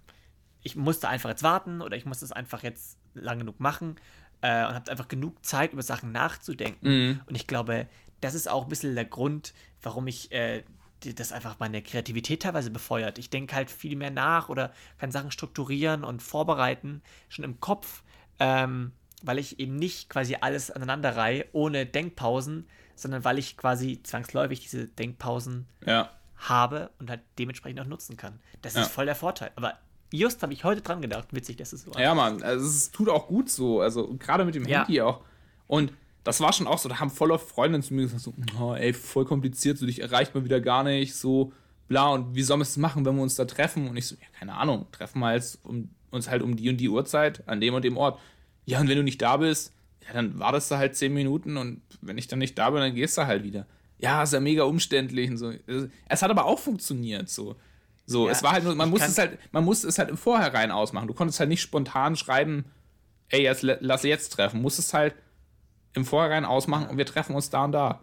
[0.63, 3.97] ich musste einfach jetzt warten oder ich musste es einfach jetzt lang genug machen
[4.41, 6.87] äh, und habe einfach genug Zeit, über Sachen nachzudenken.
[6.87, 7.21] Mhm.
[7.25, 7.87] Und ich glaube,
[8.21, 10.63] das ist auch ein bisschen der Grund, warum ich äh,
[11.01, 13.19] das einfach meine Kreativität teilweise befeuert.
[13.19, 18.03] Ich denke halt viel mehr nach oder kann Sachen strukturieren und vorbereiten, schon im Kopf.
[18.39, 24.59] Ähm, weil ich eben nicht quasi alles aneinanderreihe ohne Denkpausen, sondern weil ich quasi zwangsläufig
[24.61, 26.11] diese Denkpausen ja.
[26.37, 28.39] habe und halt dementsprechend auch nutzen kann.
[28.61, 28.81] Das ja.
[28.81, 29.51] ist voll der Vorteil.
[29.55, 29.77] Aber
[30.11, 31.27] just habe ich heute dran gedacht.
[31.31, 32.01] Witzig, dass es so war.
[32.01, 33.81] Ja, Mann, also es tut auch gut so.
[33.81, 34.79] Also gerade mit dem ja.
[34.79, 35.21] Handy auch.
[35.67, 35.93] Und
[36.23, 38.93] das war schon auch so, da haben voller Freundinnen zu mir gesagt, so, oh, ey,
[38.93, 41.53] voll kompliziert, so dich erreicht man wieder gar nicht, so
[41.87, 43.87] bla, und wie sollen wir es machen, wenn wir uns da treffen?
[43.87, 46.77] Und ich so, ja, keine Ahnung, treffen wir jetzt um, uns halt um die und
[46.77, 48.19] die Uhrzeit an dem und dem Ort.
[48.65, 49.73] Ja, und wenn du nicht da bist,
[50.05, 52.95] ja, dann wartest du halt zehn Minuten und wenn ich dann nicht da bin, dann
[52.95, 53.65] gehst du halt wieder.
[53.99, 55.53] Ja, ist ja mega umständlich und so.
[56.07, 57.55] Es hat aber auch funktioniert so.
[58.09, 60.17] So, ja, es war halt nur, man muss es halt, man musste es halt im
[60.17, 61.07] Vorhinein ausmachen.
[61.07, 62.65] Du konntest halt nicht spontan schreiben,
[63.27, 64.57] ey, jetzt lass jetzt treffen.
[64.57, 65.13] Du musstest halt
[65.93, 67.99] im Vorhinein ausmachen und wir treffen uns da und da.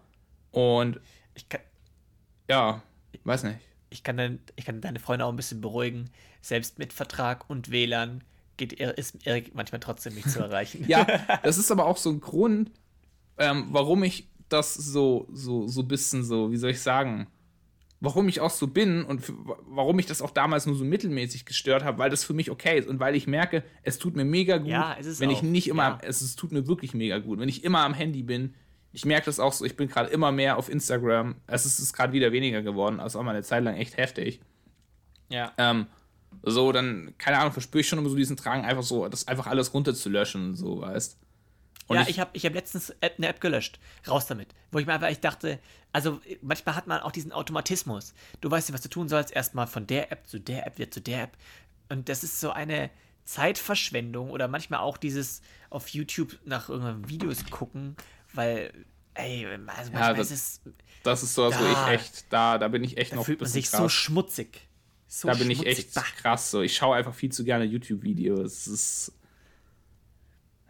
[0.51, 1.01] Und
[1.35, 1.63] ich kann,
[2.51, 2.83] ja,
[3.25, 3.59] weiß nicht.
[3.89, 6.11] Ich kann, dann, ich kann deine Freunde auch ein bisschen beruhigen.
[6.43, 8.23] Selbst mit Vertrag und WLAN
[8.59, 10.85] geht, ist Erik manchmal trotzdem nicht zu erreichen.
[10.87, 11.05] ja,
[11.43, 12.71] das ist aber auch so ein Grund,
[13.39, 17.27] ähm, warum ich das so, so, so ein bisschen so, wie soll ich sagen,
[18.01, 19.23] warum ich auch so bin und
[19.67, 22.79] warum ich das auch damals nur so mittelmäßig gestört habe, weil das für mich okay
[22.79, 25.33] ist und weil ich merke, es tut mir mega gut, ja, wenn auch.
[25.33, 25.99] ich nicht immer, ja.
[26.03, 28.55] es, es tut mir wirklich mega gut, wenn ich immer am Handy bin.
[28.93, 31.35] Ich merke das auch so, ich bin gerade immer mehr auf Instagram.
[31.49, 34.41] Es ist, ist gerade wieder weniger geworden, also auch mal eine Zeit lang echt heftig.
[35.31, 35.53] Ja.
[35.59, 35.87] Ähm,
[36.43, 39.47] so, dann, keine Ahnung, verspüre ich schon immer so diesen Drang, einfach so, das einfach
[39.47, 41.19] alles runterzulöschen, so, weißt
[41.87, 43.79] Und ja, ich, ich habe ich hab letztens eine App gelöscht.
[44.09, 44.55] Raus damit.
[44.71, 45.59] Wo ich mir einfach ich dachte,
[45.93, 48.15] also manchmal hat man auch diesen Automatismus.
[48.41, 49.33] Du weißt nicht, was du tun sollst.
[49.33, 51.37] Erstmal von der App zu der App, wieder zu der App.
[51.91, 52.91] Und das ist so eine
[53.25, 57.97] Zeitverschwendung oder manchmal auch dieses auf YouTube nach irgendwelchen Videos gucken,
[58.33, 58.73] weil,
[59.15, 60.63] ey, also ja, das, ist
[61.03, 63.41] das ist sowas, da, wo ich echt, da, da bin ich echt da noch fühlt
[63.41, 63.81] man sich krass.
[63.81, 64.69] so schmutzig.
[65.07, 66.63] So da bin ich echt krass so.
[66.63, 68.53] Ich schaue einfach viel zu gerne YouTube-Videos.
[68.53, 69.13] Es ist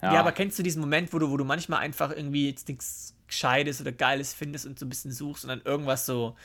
[0.05, 0.15] ja.
[0.15, 0.21] ja.
[0.21, 3.81] aber kennst du diesen Moment, wo du, wo du manchmal einfach irgendwie jetzt nichts Gescheites
[3.81, 6.37] oder Geiles findest und so ein bisschen suchst und dann irgendwas so,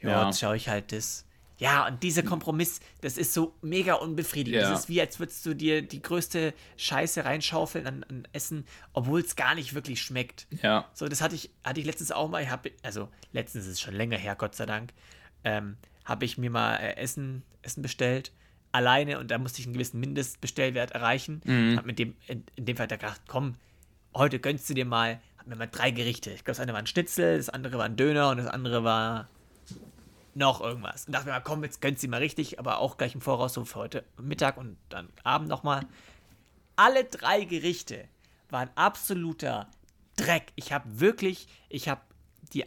[0.00, 1.26] ja, jetzt schaue ich halt das.
[1.58, 4.62] Ja, und dieser Kompromiss, das ist so mega unbefriedigend.
[4.62, 4.70] Ja.
[4.70, 9.20] Das ist wie, als würdest du dir die größte Scheiße reinschaufeln an, an Essen, obwohl
[9.20, 10.48] es gar nicht wirklich schmeckt.
[10.62, 10.88] Ja.
[10.92, 12.42] So, das hatte ich, hatte ich letztens auch mal.
[12.42, 14.92] Ich hab, also, letztens ist es schon länger her, Gott sei Dank.
[15.44, 18.32] Ähm, habe ich mir mal äh, Essen, Essen bestellt
[18.72, 21.40] alleine und da musste ich einen gewissen Mindestbestellwert erreichen.
[21.44, 21.76] Mhm.
[21.76, 23.56] Hab mit dem, in, in, dem Fall gedacht, komm,
[24.14, 26.30] heute gönnst du dir mal, hab mir mal drei Gerichte.
[26.30, 28.82] Ich glaube, das eine war ein Schnitzel, das andere war ein Döner und das andere
[28.84, 29.28] war
[30.34, 31.06] noch irgendwas.
[31.06, 33.20] Und dachte mir mal, komm, jetzt gönnst du dir mal richtig, aber auch gleich im
[33.20, 35.82] Voraus so für heute Mittag und dann Abend nochmal.
[36.76, 38.08] Alle drei Gerichte
[38.48, 39.68] waren absoluter
[40.16, 40.52] Dreck.
[40.56, 42.00] Ich habe wirklich, ich habe
[42.52, 42.64] die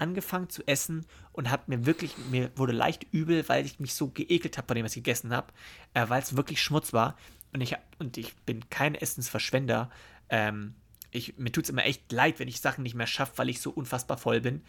[0.00, 4.08] angefangen zu essen und habe mir wirklich, mir wurde leicht übel, weil ich mich so
[4.08, 5.52] geekelt habe, bei dem was ich gegessen habe,
[5.94, 7.16] äh, weil es wirklich Schmutz war.
[7.52, 9.90] Und ich, und ich bin kein Essensverschwender.
[10.28, 10.74] Ähm,
[11.10, 13.60] ich, mir tut es immer echt leid, wenn ich Sachen nicht mehr schaffe, weil ich
[13.60, 14.62] so unfassbar voll bin.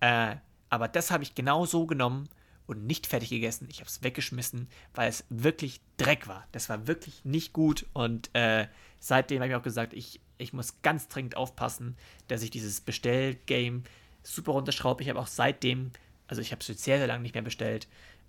[0.00, 0.36] Äh,
[0.70, 2.28] aber das habe ich genau so genommen
[2.66, 3.66] und nicht fertig gegessen.
[3.70, 6.46] Ich habe es weggeschmissen, weil es wirklich Dreck war.
[6.52, 7.86] Das war wirklich nicht gut.
[7.94, 8.68] Und äh,
[9.00, 11.96] seitdem habe ich auch gesagt, ich, ich muss ganz dringend aufpassen,
[12.28, 13.82] dass ich dieses Bestellgame
[14.22, 15.02] super runterschraube.
[15.02, 15.90] Ich habe auch seitdem,
[16.26, 17.88] also ich habe es jetzt sehr, sehr lange nicht mehr bestellt,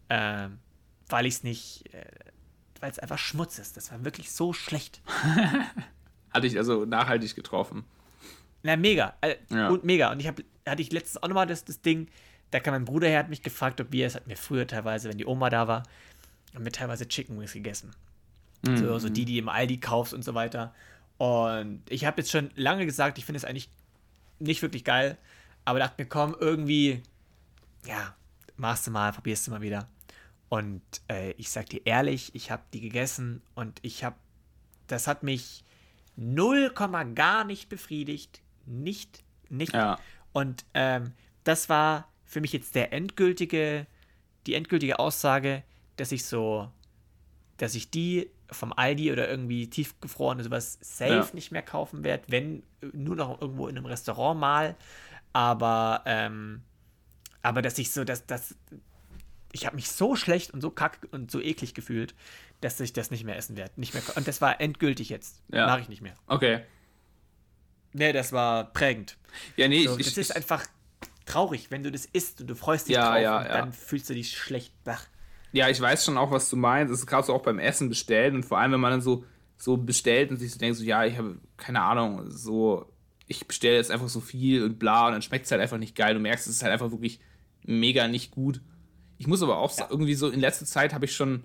[0.09, 0.47] äh,
[1.07, 2.05] weil ich es nicht, äh,
[2.79, 3.77] weil es einfach Schmutz ist.
[3.77, 5.01] Das war wirklich so schlecht.
[6.31, 7.83] Hatte ich also nachhaltig getroffen.
[8.63, 9.15] Na, mega.
[9.21, 9.69] Äh, ja.
[9.69, 10.11] Und mega.
[10.11, 12.07] Und ich habe, hatte ich letztens auch nochmal das, das Ding,
[12.51, 15.09] da kam mein Bruder her, hat mich gefragt, ob wir, es hat mir früher teilweise,
[15.09, 15.83] wenn die Oma da war,
[16.53, 17.91] haben wir teilweise Chicken Wings gegessen.
[18.63, 18.77] Mhm.
[18.77, 20.73] So, so die, die im Aldi kaufst und so weiter.
[21.17, 23.69] Und ich habe jetzt schon lange gesagt, ich finde es eigentlich
[24.39, 25.17] nicht wirklich geil.
[25.65, 27.03] Aber dachte mir, komm, irgendwie,
[27.85, 28.15] ja,
[28.57, 29.87] machst du mal, probierst du mal wieder.
[30.49, 34.15] Und äh, ich sag dir ehrlich, ich habe die gegessen und ich habe,
[34.87, 35.63] das hat mich
[36.15, 36.73] 0,
[37.13, 38.41] gar nicht befriedigt.
[38.65, 39.73] Nicht, nicht.
[39.73, 39.99] Ja.
[40.33, 43.87] Und ähm, das war für mich jetzt der endgültige,
[44.47, 45.63] die endgültige Aussage,
[45.95, 46.69] dass ich so,
[47.57, 51.27] dass ich die vom Aldi oder irgendwie tiefgefroren oder sowas safe ja.
[51.33, 54.75] nicht mehr kaufen werde, wenn nur noch irgendwo in einem Restaurant mal
[55.33, 56.63] aber, ähm,
[57.41, 58.55] aber dass ich so, dass, dass
[59.51, 62.13] ich habe mich so schlecht und so kack und so eklig gefühlt,
[62.61, 63.71] dass ich das nicht mehr essen werde.
[63.77, 65.41] Nicht mehr, und das war endgültig jetzt.
[65.51, 65.65] Ja.
[65.65, 66.13] Mache ich nicht mehr.
[66.27, 66.61] Okay.
[67.93, 69.17] Nee, das war prägend.
[69.55, 70.65] Ja, nee, so, ich, Das ist einfach
[71.25, 73.57] traurig, wenn du das isst und du freust dich ja, drauf ja, und ja.
[73.57, 74.73] dann fühlst du dich schlecht.
[74.85, 75.05] Ach.
[75.51, 76.93] Ja, ich weiß schon auch, was du meinst.
[76.93, 79.25] Es ist gerade so auch beim Essen bestellen und vor allem, wenn man dann so,
[79.57, 82.91] so bestellt und sich so denkt, so, ja, ich habe keine Ahnung, so
[83.29, 85.95] ich bestelle jetzt einfach so viel und bla und dann schmeckt es halt einfach nicht
[85.95, 86.15] geil.
[86.15, 87.19] Du merkst, es ist halt einfach wirklich
[87.63, 88.59] mega nicht gut.
[89.19, 89.87] Ich muss aber auch ja.
[89.89, 91.43] irgendwie so, in letzter Zeit habe ich schon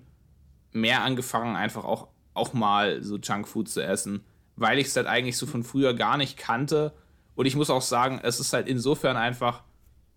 [0.71, 4.25] mehr angefangen, einfach auch, auch mal so Junkfood zu essen,
[4.55, 6.91] weil ich es halt eigentlich so von früher gar nicht kannte.
[7.35, 9.63] Und ich muss auch sagen, es ist halt insofern einfach,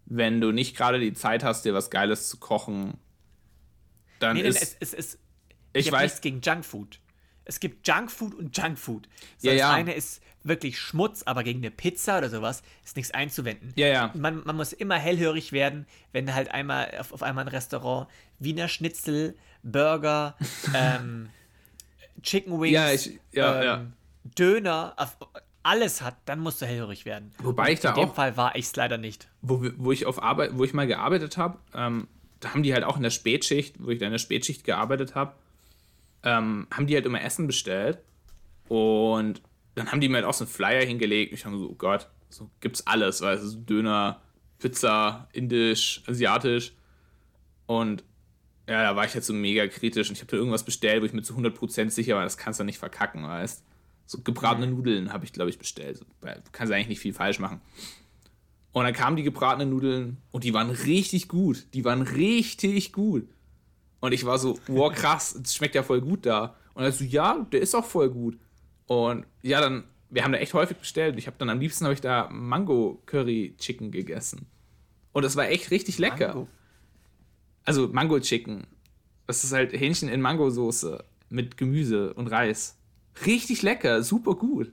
[0.07, 2.97] wenn du nicht gerade die Zeit hast, dir was Geiles zu kochen,
[4.21, 4.63] dann nee, ist.
[4.63, 5.19] Es, es, es,
[5.75, 6.03] ich, ich weiß.
[6.03, 6.99] nichts gegen Junkfood.
[7.45, 9.07] Es gibt Junkfood und Junkfood.
[9.37, 9.73] So, ja, das ja.
[9.73, 13.73] eine ist wirklich Schmutz, aber gegen eine Pizza oder sowas ist nichts einzuwenden.
[13.77, 14.13] Ja, ja.
[14.15, 18.09] Man, man muss immer hellhörig werden, wenn halt einmal auf, auf einmal ein Restaurant
[18.39, 20.37] Wiener Schnitzel, Burger,
[20.75, 21.31] ähm,
[22.23, 23.87] Chicken Wings, ja, ich, ja, ähm, ja.
[24.39, 24.95] Döner,
[25.63, 27.33] alles hat, dann musst du hellhörig werden.
[27.43, 27.99] Wobei ich da auch.
[27.99, 29.29] In dem Fall war ich es leider nicht.
[29.43, 32.09] Wo, wo ich auf Arbeit, wo ich mal gearbeitet habe, ähm,
[32.41, 35.15] da haben die halt auch in der Spätschicht, wo ich da in der Spätschicht gearbeitet
[35.15, 35.35] habe,
[36.23, 37.99] ähm, haben die halt immer Essen bestellt.
[38.69, 39.43] Und
[39.79, 41.33] dann haben die mir halt auch so einen Flyer hingelegt.
[41.33, 44.21] Ich habe so, oh Gott, so gibt's alles, es ist Döner,
[44.59, 46.73] Pizza, Indisch, Asiatisch.
[47.67, 48.05] Und
[48.67, 51.07] ja, da war ich halt so mega kritisch und ich habe da irgendwas bestellt, wo
[51.07, 53.65] ich mir zu 100% sicher war, das kannst du nicht verkacken, weißt
[54.07, 54.75] So gebratene mhm.
[54.75, 55.97] Nudeln habe ich, glaube ich, bestellt.
[55.97, 57.61] So, du kannst eigentlich nicht viel falsch machen.
[58.73, 61.67] Und dann kamen die gebratenen Nudeln und die waren richtig gut.
[61.73, 63.27] Die waren richtig gut.
[64.01, 66.55] Und ich war so, wow, krass, das schmeckt ja voll gut da.
[66.75, 68.39] Und er so, ja, der ist auch voll gut.
[68.89, 71.19] Und ja, dann, wir haben da echt häufig bestellt.
[71.19, 74.47] Ich habe dann am liebsten habe ich da Mango Curry Chicken gegessen.
[75.13, 76.29] Und das war echt richtig lecker.
[76.29, 76.49] Mango.
[77.65, 78.67] Also Mango Chicken.
[79.27, 82.79] Das ist halt Hähnchen in Mangosoße mit Gemüse und Reis.
[83.27, 84.73] Richtig lecker, super gut.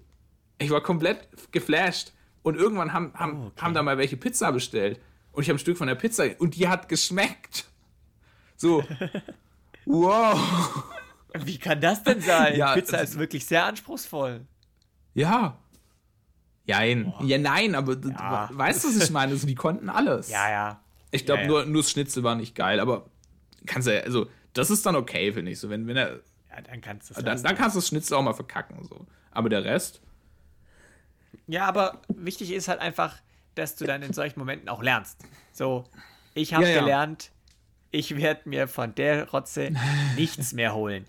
[0.60, 2.14] Ich war komplett geflasht.
[2.42, 3.62] Und irgendwann haben, haben, Oh, okay.
[3.62, 5.02] haben da mal welche Pizza bestellt.
[5.34, 7.66] Und ich habe ein Stück von der Pizza und die hat geschmeckt.
[8.56, 8.82] So.
[9.86, 10.40] wow.
[11.44, 12.56] Wie kann das denn sein?
[12.56, 14.42] Ja, Pizza das- ist wirklich sehr anspruchsvoll.
[15.14, 15.58] Ja.
[16.66, 17.14] Jein.
[17.22, 18.48] Ja, nein, aber du, Ja.
[18.48, 19.34] du weißt du, was ich meine?
[19.34, 20.30] Also, die konnten alles.
[20.30, 20.82] Ja, ja.
[21.12, 21.52] Ich glaube, Ja, ja.
[21.52, 23.06] nur, nur das Schnitzel war nicht geil, aber
[23.66, 25.60] kannst ja, also, das ist dann okay, finde ich.
[25.60, 26.20] So, wenn, wenn er,
[26.50, 27.44] Ja, dann kannst du es dann, lassen.
[27.44, 28.84] dann kannst du das Schnitzel auch mal verkacken.
[28.88, 29.06] So.
[29.32, 30.02] Aber der Rest,
[31.48, 33.18] Ja, aber wichtig ist halt einfach,
[33.54, 35.20] dass du dann in solchen Momenten auch lernst.
[35.54, 35.84] So,
[36.34, 36.80] ich habe Ja, ja.
[36.82, 37.32] gelernt,
[37.92, 39.72] ich werde mir von der Rotze
[40.16, 41.06] nichts mehr holen.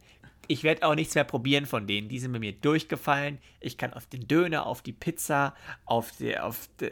[0.49, 2.09] Ich werde auch nichts mehr probieren von denen.
[2.09, 3.39] Die sind bei mir durchgefallen.
[3.61, 6.91] Ich kann auf den Döner, auf die Pizza, auf die, auf die,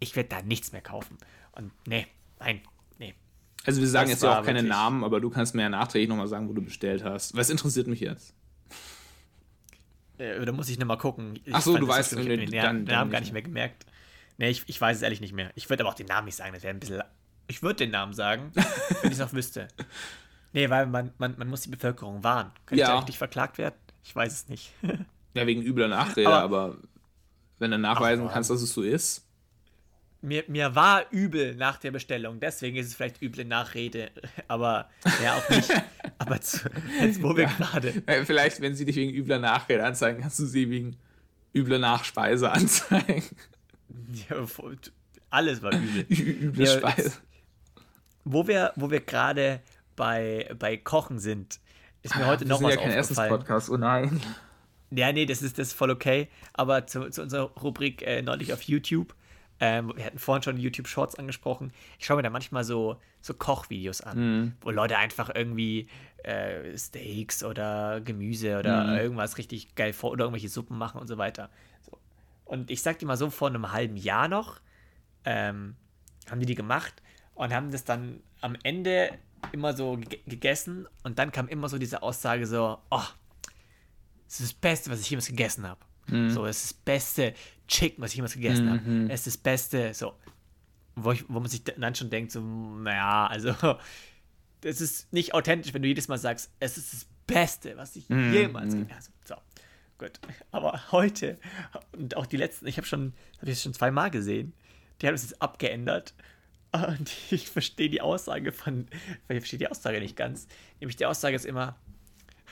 [0.00, 1.18] ich werde da nichts mehr kaufen.
[1.52, 2.06] Und nee,
[2.38, 2.60] nein,
[2.98, 3.14] nee.
[3.64, 6.08] also wir sagen Das jetzt ja auch keine Namen, aber du kannst mir ja nachträglich
[6.08, 7.36] nochmal sagen, wo du bestellt hast.
[7.36, 8.34] Was interessiert mich jetzt?
[10.18, 11.38] Äh, da muss ich nochmal gucken.
[11.44, 13.86] Ich Ach so, du weißt, ich den Namen, gar nicht nicht mehr gemerkt.
[14.38, 15.50] Nee, ich, ich weiß es ehrlich nicht mehr.
[15.54, 16.54] Ich würde aber auch den Namen nicht sagen.
[16.54, 17.02] Das wäre ein bisschen.
[17.46, 19.68] Ich würde den Namen sagen, wenn ich es noch wüsste.
[20.52, 22.50] Nee, weil man, man, man muss die Bevölkerung warnen.
[22.66, 22.88] Könnte Ja.
[22.90, 22.98] ja.
[22.98, 23.74] eigentlich verklagt werden?
[24.02, 24.72] Ich weiß es nicht.
[25.32, 26.76] Ja, wegen übler Nachrede, aber, Aber-
[27.60, 29.24] wenn du nachweisen Ach, kannst, dass es so ist.
[30.22, 34.10] mir, mir war übel nach der Bestellung, deswegen ist es vielleicht üble Nachrede,
[34.48, 34.88] aber
[35.22, 35.70] ja auch nicht.
[36.18, 36.68] aber zu,
[37.00, 38.02] jetzt, wo wir gerade.
[38.06, 40.96] Äh, Vielleicht, wenn sie dich wegen übler Nachrede anzeigen, kannst du sie wegen
[41.54, 43.22] übler Nachspeise anzeigen.
[44.28, 44.44] Ja,
[45.30, 46.06] alles war übel.
[46.08, 47.12] Üble Ja, Speise.
[48.24, 49.60] Wo wir, wo wir gerade
[50.00, 51.60] bei, bei Kochen sind,
[52.02, 53.32] ist mir heute Wir noch was ja kein aufgefallen.
[53.34, 54.18] Essenspodcast, oh nein.
[54.90, 56.28] Ja, nee, das ist, das ist voll okay.
[56.54, 59.14] Aber zu, zu unserer Rubrik äh, neulich auf YouTube,
[59.60, 61.70] ähm, wir hatten vorhin schon YouTube Shorts angesprochen.
[61.98, 64.52] Ich schaue mir da manchmal so, so Kochvideos an, Mhm.
[64.62, 65.88] wo Leute einfach irgendwie
[66.24, 68.96] äh, Steaks oder Gemüse oder Mhm.
[68.96, 71.50] irgendwas richtig geil vor oder irgendwelche Suppen machen und so weiter.
[71.82, 71.98] So.
[72.46, 74.60] Und ich sag dir mal so, vor einem halben Jahr noch
[75.26, 75.76] ähm,
[76.30, 77.02] haben die die gemacht
[77.34, 79.10] und haben das dann am Ende
[79.52, 83.02] immer so ge gegessen und dann kam immer so diese Aussage so, oh,
[84.26, 85.80] das ist das Beste, was ich jemals gegessen habe.
[86.30, 87.34] So, es ist das beste
[87.68, 89.12] Chicken, was ich jemals gegessen habe.
[89.12, 90.14] Es ist das Beste, so.
[90.96, 93.54] Wo, ich, wo man sich dann schon denkt, so, naja, also,
[94.60, 98.08] das ist nicht authentisch, wenn du jedes Mal sagst, es ist das Beste, was ich
[98.08, 99.24] jemals gegessen habe.
[99.24, 99.34] So,
[99.98, 100.18] gut.
[100.50, 101.38] Aber heute
[101.92, 104.52] und auch die letzten, ich habe schon, habe ich schon zweimal gesehen,
[105.00, 106.14] die haben es jetzt abgeändert.
[106.72, 108.86] Und ich verstehe die Aussage von,
[109.28, 110.46] ich verstehe die Aussage nicht ganz.
[110.80, 111.76] Nämlich die Aussage ist immer,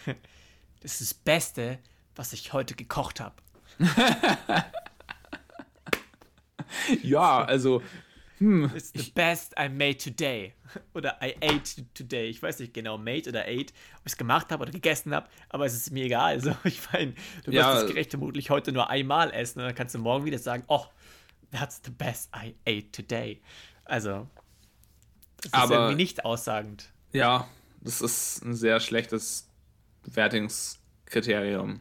[0.81, 1.79] das ist das Beste,
[2.17, 3.37] was ich heute gekocht habe.
[7.03, 7.83] Ja, also,
[8.41, 10.53] It's the best I made today.
[10.95, 12.29] Oder I ate today.
[12.29, 15.29] Ich weiß nicht genau, made oder ate, ob ich es gemacht habe oder gegessen habe,
[15.49, 16.35] aber es ist mir egal.
[16.35, 17.13] Also, ich meine,
[17.45, 17.75] du wirst Ja.
[17.75, 20.85] das Gericht vermutlich heute nur einmal essen und dann kannst du morgen wieder sagen, oh,
[21.51, 23.41] that's the best I ate today.
[23.89, 24.29] Also,
[25.39, 26.91] das ist Aber- irgendwie nicht aussagend.
[27.13, 27.49] ja,
[27.81, 29.49] das ist ein sehr schlechtes
[30.05, 31.81] Wertungskriterium.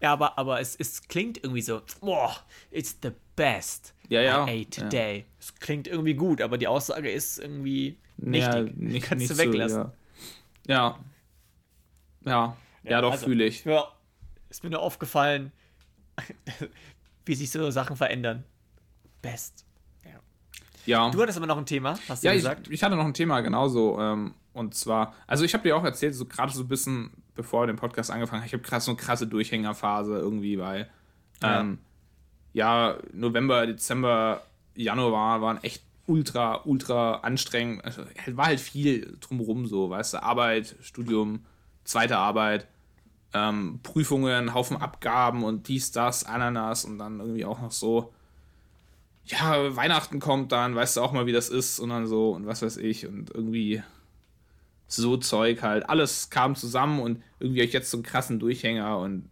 [0.00, 2.36] Ja, aber, aber es, es klingt irgendwie so, boah,
[2.70, 4.84] it's the best Ja, ja, I ate ja.
[4.88, 5.24] today.
[5.40, 8.28] Es klingt irgendwie gut, aber die Aussage ist irgendwie Ja,
[8.62, 8.76] nichtig.
[8.76, 9.82] nicht, Kannst nicht du weglassen.
[9.84, 9.92] So,
[10.72, 10.98] ja.
[12.24, 12.56] Ja.
[12.82, 13.64] Ja, ja, doch, also, fühle ich.
[13.64, 13.88] Ja,
[14.50, 15.52] ist mir nur aufgefallen,
[17.26, 18.44] wie sich so Sachen verändern.
[19.22, 19.64] Best.
[20.86, 21.06] Ja.
[21.06, 21.10] Ja.
[21.10, 22.68] Du hattest aber noch ein Thema, hast du Ja, ich, gesagt?
[22.68, 23.98] ich hatte noch ein Thema genauso.
[24.00, 27.62] Ähm, und zwar, also ich habe dir auch erzählt, so gerade so ein bisschen, bevor
[27.62, 30.88] wir den Podcast angefangen haben, ich habe krass so eine krasse Durchhängerphase irgendwie, weil
[31.42, 31.60] Ja.
[31.60, 31.78] ähm,
[32.52, 34.42] ja, November, Dezember,
[34.76, 37.84] Januar waren echt ultra, ultra anstrengend.
[37.84, 38.02] Also,
[38.34, 41.44] war halt viel drumherum so, weißt du, Arbeit, Studium,
[41.84, 42.68] zweite Arbeit,
[43.32, 48.12] ähm, Prüfungen, Haufen Abgaben und dies, das, Ananas und dann irgendwie auch noch so
[49.26, 52.46] ja, Weihnachten kommt dann, weißt du auch mal, wie das ist und dann so und
[52.46, 53.82] was weiß ich und irgendwie
[54.86, 55.88] so Zeug halt.
[55.88, 59.28] Alles kam zusammen und irgendwie habe ich jetzt so einen krassen Durchhänger und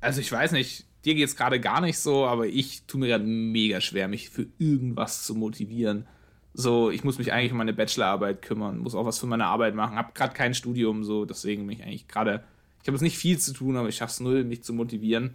[0.00, 3.24] also ich weiß nicht, dir geht's gerade gar nicht so, aber ich tue mir gerade
[3.24, 6.06] mega schwer, mich für irgendwas zu motivieren.
[6.54, 9.74] So, ich muss mich eigentlich um meine Bachelorarbeit kümmern, muss auch was für meine Arbeit
[9.74, 12.44] machen, habe gerade kein Studium, so, deswegen bin ich eigentlich gerade,
[12.80, 15.34] ich habe jetzt nicht viel zu tun, aber ich schaffe es null, mich zu motivieren.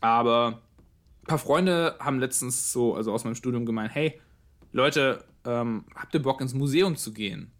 [0.00, 0.60] Aber
[1.22, 4.20] ein paar Freunde haben letztens so, also aus meinem Studium gemeint, hey,
[4.72, 7.52] Leute, ähm, habt ihr Bock ins Museum zu gehen?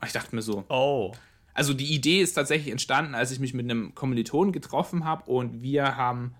[0.00, 1.12] Und Ich dachte mir so, Oh.
[1.54, 5.62] also die Idee ist tatsächlich entstanden, als ich mich mit einem Kommilitonen getroffen habe und
[5.62, 6.34] wir haben,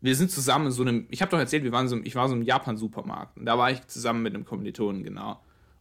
[0.00, 2.28] wir sind zusammen in so einem, ich habe doch erzählt, wir waren so, ich war
[2.28, 5.40] so im Japan-Supermarkt und da war ich zusammen mit einem Kommilitonen, genau.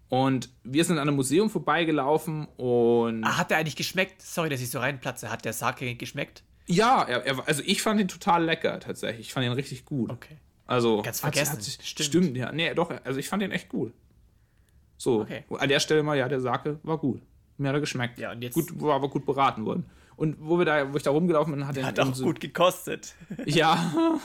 [0.09, 4.21] Und wir sind an einem Museum vorbeigelaufen und Ah, hat der eigentlich geschmeckt?
[4.21, 5.29] Sorry, dass ich so reinplatze.
[5.29, 6.43] Hat der Sake geschmeckt?
[6.67, 9.27] Ja, er, er, also ich fand ihn total lecker tatsächlich.
[9.27, 10.09] Ich fand ihn richtig gut.
[10.11, 10.37] Okay.
[10.65, 11.53] Also Ganz hat- vergessen.
[11.53, 12.05] Hat sich, Stimmt.
[12.07, 12.37] stimmt.
[12.37, 12.51] ja.
[12.51, 13.93] Nee, doch, also ich fand ihn echt gut.
[14.97, 15.43] So, Okay.
[15.57, 17.21] an der Stelle mal, ja, der Sake war gut.
[17.57, 18.19] Mir hat er geschmeckt.
[18.19, 19.85] Ja, und jetzt- gut, war aber gut beraten worden.
[20.17, 22.39] Und wo wir da, wo ich da rumgelaufen bin, hat er Hat auch so, gut
[22.39, 23.15] gekostet.
[23.45, 24.19] Ja.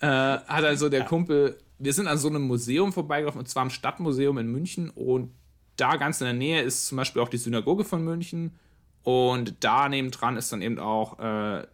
[0.00, 3.70] äh, hat also der Kumpel, wir sind an so einem Museum vorbeigelaufen, und zwar am
[3.70, 4.90] Stadtmuseum in München.
[4.90, 5.32] Und
[5.76, 8.58] da ganz in der Nähe ist zum Beispiel auch die Synagoge von München.
[9.04, 11.66] Und da nebendran ist dann eben auch äh,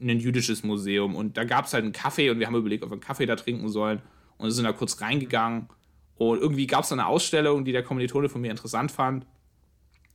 [0.00, 1.14] ein jüdisches Museum.
[1.14, 3.26] Und da gab es halt einen Kaffee und wir haben überlegt, ob wir einen Kaffee
[3.26, 4.02] da trinken sollen.
[4.36, 5.68] Und sind da kurz reingegangen.
[6.16, 9.24] Und irgendwie gab es da eine Ausstellung, die der Kommilitone von mir interessant fand.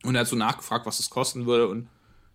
[0.04, 1.68] Und er hat so nachgefragt, was das kosten würde.
[1.68, 1.88] Und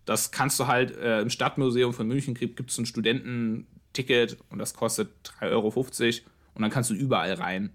[0.04, 4.74] das kannst du halt äh, im Stadtmuseum von München gibt es ein Studententicket und das
[4.74, 5.10] kostet
[5.40, 5.68] 3,50 Euro.
[6.54, 7.70] Und dann kannst du überall rein.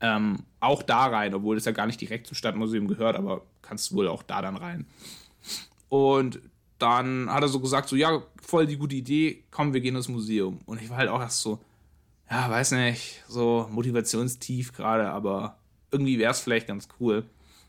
[0.00, 3.94] Ähm, auch da rein, obwohl das ja gar nicht direkt zum Stadtmuseum gehört, aber kannst
[3.94, 4.86] wohl auch da dann rein.
[5.92, 6.40] Und
[6.78, 10.08] dann hat er so gesagt, so, ja, voll die gute Idee, komm, wir gehen ins
[10.08, 10.58] Museum.
[10.64, 11.58] Und ich war halt auch erst so,
[12.30, 15.58] ja, weiß nicht, so motivationstief gerade, aber
[15.90, 17.26] irgendwie wäre es vielleicht ganz cool.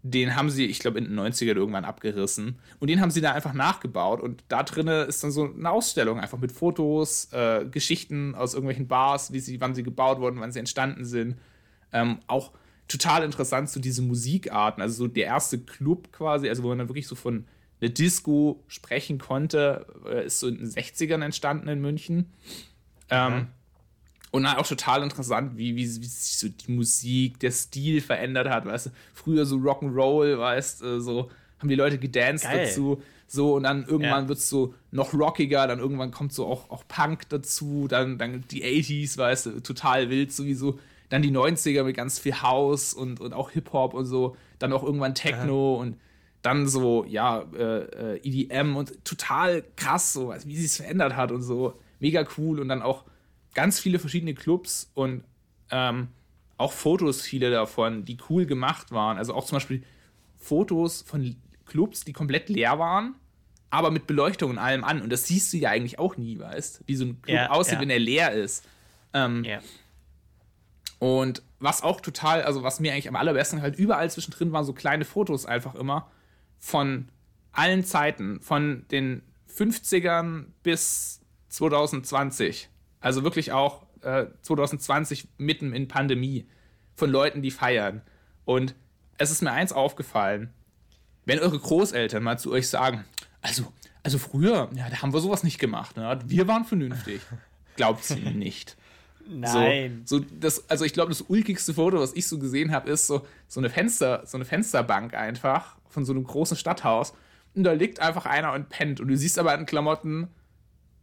[0.02, 2.58] den haben sie, ich glaube, in den 90ern irgendwann abgerissen.
[2.80, 4.20] Und den haben sie da einfach nachgebaut.
[4.20, 8.88] Und da drinne ist dann so eine Ausstellung, einfach mit Fotos, äh, Geschichten aus irgendwelchen
[8.88, 11.38] Bars, wie sie, wann sie gebaut wurden, wann sie entstanden sind.
[11.92, 12.52] Ähm, auch
[12.88, 14.82] total interessant, so diese Musikarten.
[14.82, 17.46] Also so der erste Club quasi, also wo man dann wirklich so von
[17.80, 22.32] einer Disco sprechen konnte, äh, ist so in den 60ern entstanden in München.
[23.10, 23.48] Ähm,
[24.30, 28.48] und dann auch total interessant, wie, wie, wie sich so die Musik, der Stil verändert
[28.48, 28.64] hat.
[28.66, 32.66] Weißt du, früher so Rock'n'Roll, weißt du, so haben die Leute gedanced Geil.
[32.66, 33.02] dazu.
[33.26, 34.28] So, und dann irgendwann Ja.
[34.28, 38.44] wird es so noch rockiger, dann irgendwann kommt so auch, auch Punk dazu, dann, dann
[38.50, 40.78] die 80s, weißt du, total wild sowieso.
[41.10, 44.36] Dann die 90er mit ganz viel House und, und auch Hip-Hop und so.
[44.58, 45.96] Dann auch irgendwann Techno und
[46.44, 51.16] dann so, ja, äh, äh, EDM und total krass, so, also wie sie es verändert
[51.16, 51.80] hat und so.
[52.00, 53.04] Mega cool und dann auch
[53.54, 55.24] ganz viele verschiedene Clubs und
[55.70, 56.08] ähm,
[56.58, 59.16] auch Fotos, viele davon, die cool gemacht waren.
[59.16, 59.82] Also auch zum Beispiel
[60.36, 61.34] Fotos von
[61.64, 63.14] Clubs, die komplett leer waren,
[63.70, 65.00] aber mit Beleuchtung und allem an.
[65.00, 67.76] Und das siehst du ja eigentlich auch nie, weißt wie so ein Club Ja, aussieht,
[67.76, 67.80] ja.
[67.80, 68.66] wenn er leer ist.
[69.14, 69.60] Ähm, Ja.
[70.98, 74.74] und was auch total, also was mir eigentlich am allerbesten halt überall zwischendrin waren so
[74.74, 76.10] kleine Fotos einfach immer
[76.64, 77.08] von
[77.52, 79.22] allen Zeiten, von den
[79.54, 82.70] 50ern bis 2020.
[83.00, 86.46] Also wirklich auch äh, 2020 mitten in Pandemie
[86.94, 88.00] von Leuten, die feiern.
[88.46, 88.74] Und
[89.18, 90.54] es ist mir eins aufgefallen,
[91.26, 93.04] wenn eure Großeltern mal zu euch sagen,
[93.42, 93.70] also,
[94.02, 95.98] also früher, ja, da haben wir sowas nicht gemacht.
[95.98, 96.18] Ne?
[96.24, 97.20] Wir waren vernünftig.
[97.76, 98.78] Glaubt sie nicht.
[99.28, 100.02] Nein.
[100.06, 103.06] So, so das, also ich glaube, das ulkigste Foto, was ich so gesehen habe, ist
[103.06, 107.14] so, so eine Fenster, so eine Fensterbank einfach von so einem großen Stadthaus.
[107.54, 109.00] Und da liegt einfach einer und pennt.
[109.00, 110.28] Und du siehst aber an den Klamotten,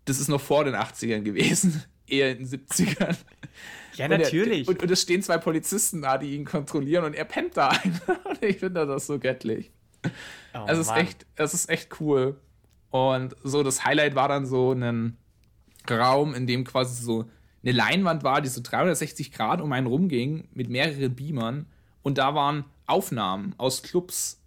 [0.05, 1.83] das ist noch vor den 80ern gewesen.
[2.07, 3.15] eher in den 70ern.
[3.95, 4.67] Ja, natürlich.
[4.67, 7.57] Und, er, und, und, es stehen zwei Polizisten da, die ihn kontrollieren und er pennt
[7.57, 8.01] da ein.
[8.25, 9.71] und ich finde das so göttlich.
[10.53, 12.39] Oh, es, ist echt, es ist echt cool.
[12.89, 15.17] Und so das Highlight war dann so ein
[15.89, 17.29] Raum, in dem quasi so
[17.63, 21.67] eine Leinwand war, die so 360 Grad um einen rumging mit mehreren Beamern.
[22.01, 24.40] Und da waren Aufnahmen aus Clubs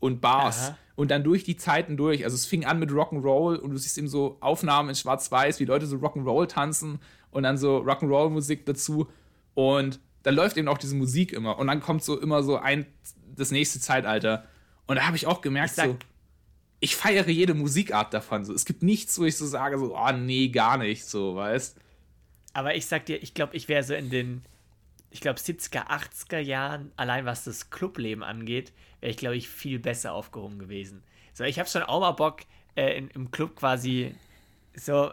[0.00, 0.68] und Bars.
[0.68, 0.78] Aha.
[0.96, 2.24] Und dann durch die Zeiten durch.
[2.24, 5.66] Also es fing an mit Rock'n'Roll und du siehst eben so Aufnahmen in Schwarz-Weiß, wie
[5.66, 9.08] Leute so Rock'n'Roll tanzen und dann so Rock'n'Roll-Musik dazu.
[9.54, 11.58] Und dann läuft eben auch diese Musik immer.
[11.58, 12.86] Und dann kommt so immer so ein,
[13.34, 14.46] das nächste Zeitalter.
[14.86, 15.98] Und da habe ich auch gemerkt, ich sag, so,
[16.80, 18.44] ich feiere jede Musikart davon.
[18.44, 18.52] So.
[18.52, 21.78] Es gibt nichts, wo ich so sage, so, oh nee, gar nicht, so, weißt
[22.54, 24.42] Aber ich sag dir, ich glaube, ich wäre so in den,
[25.16, 29.78] ich glaube, 70er, 80er Jahren, allein was das Clubleben angeht, wäre ich, glaube ich, viel
[29.78, 31.02] besser aufgehoben gewesen.
[31.32, 32.42] So, ich habe schon auch mal Bock,
[32.74, 34.14] äh, in, im Club quasi
[34.74, 35.10] so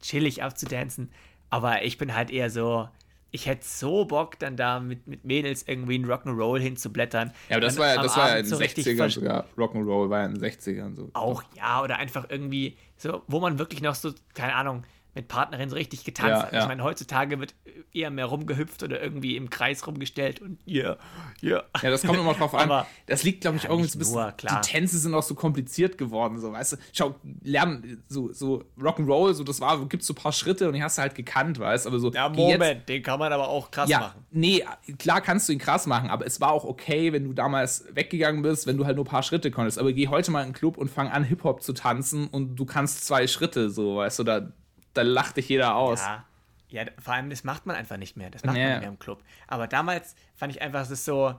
[0.00, 1.12] chillig abzudancen.
[1.50, 2.88] Aber ich bin halt eher so,
[3.30, 7.32] ich hätte so Bock, dann da mit, mit Mädels irgendwie ein Rock'n'Roll hinzublättern.
[7.48, 9.46] Ja, aber das war, das war ja in den so 60ern sogar.
[9.56, 11.10] Rock'n'Roll war ja in den 60ern so.
[11.12, 14.82] Auch, ja, oder einfach irgendwie so, wo man wirklich noch so, keine Ahnung,
[15.14, 16.52] mit Partnerin so richtig getanzt ja, hat.
[16.52, 16.62] Ja.
[16.62, 17.54] Ich meine, heutzutage wird
[17.92, 20.98] eher mehr rumgehüpft oder irgendwie im Kreis rumgestellt und ja, yeah,
[21.40, 21.50] ja.
[21.50, 21.64] Yeah.
[21.82, 22.70] Ja, das kommt immer drauf an.
[22.70, 24.14] Aber das liegt, glaube ich, irgendwie so ein bisschen.
[24.14, 26.76] Nur, die Tänze sind auch so kompliziert geworden, so, weißt du.
[26.92, 30.82] Schau, lernen, so, so Rock'n'Roll, so, das war, gibt so ein paar Schritte und die
[30.82, 31.90] hast du halt gekannt, weißt du.
[31.90, 32.10] Aber so.
[32.12, 34.24] Ja, Moment, jetzt, den kann man aber auch krass ja, machen.
[34.32, 34.64] Nee,
[34.98, 38.42] klar kannst du ihn krass machen, aber es war auch okay, wenn du damals weggegangen
[38.42, 39.78] bist, wenn du halt nur ein paar Schritte konntest.
[39.78, 42.64] Aber geh heute mal in den Club und fang an, Hip-Hop zu tanzen und du
[42.64, 44.52] kannst zwei Schritte, so, weißt du, da
[44.94, 46.00] da lacht dich jeder aus.
[46.00, 46.24] Ja.
[46.68, 48.30] ja, vor allem, das macht man einfach nicht mehr.
[48.30, 48.62] Das macht ja.
[48.62, 49.22] man nicht mehr im Club.
[49.46, 51.34] Aber damals fand ich einfach, es ist so.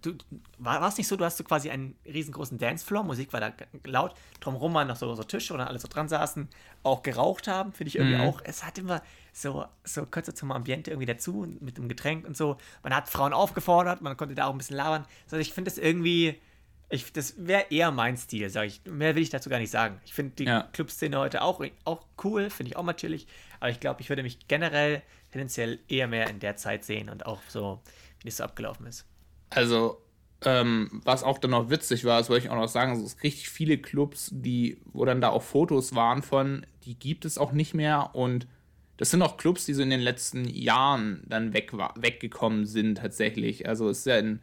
[0.00, 0.14] Du,
[0.58, 4.14] war es nicht so, du hast so quasi einen riesengroßen Dancefloor, Musik war da laut,
[4.38, 6.48] drumherum waren noch so, so Tische, wo dann alle so dran saßen,
[6.84, 8.28] auch geraucht haben, finde ich irgendwie mhm.
[8.28, 8.40] auch.
[8.44, 12.58] Es hat immer so, so kurz zum Ambiente irgendwie dazu, mit dem Getränk und so.
[12.84, 15.04] Man hat Frauen aufgefordert, man konnte da auch ein bisschen labern.
[15.24, 16.40] Also ich finde das irgendwie,
[16.90, 18.80] ich, das wäre eher mein Stil, sage ich.
[18.86, 20.00] Mehr will ich dazu gar nicht sagen.
[20.06, 20.68] Ich finde die ja.
[20.72, 23.26] Clubszene heute auch, auch cool, finde ich auch mal chillig.
[23.60, 27.26] Aber ich glaube, ich würde mich generell tendenziell eher mehr in der Zeit sehen und
[27.26, 27.80] auch so,
[28.20, 29.04] wie das so abgelaufen ist.
[29.50, 30.00] Also,
[30.44, 33.22] ähm, was auch dann noch witzig war, das wollte ich auch noch sagen, also es
[33.22, 37.52] richtig viele Clubs, die, wo dann da auch Fotos waren von, die gibt es auch
[37.52, 38.46] nicht mehr und
[38.96, 43.68] das sind auch Clubs, die so in den letzten Jahren dann weg weggekommen sind tatsächlich.
[43.68, 44.40] Also es ist ja in,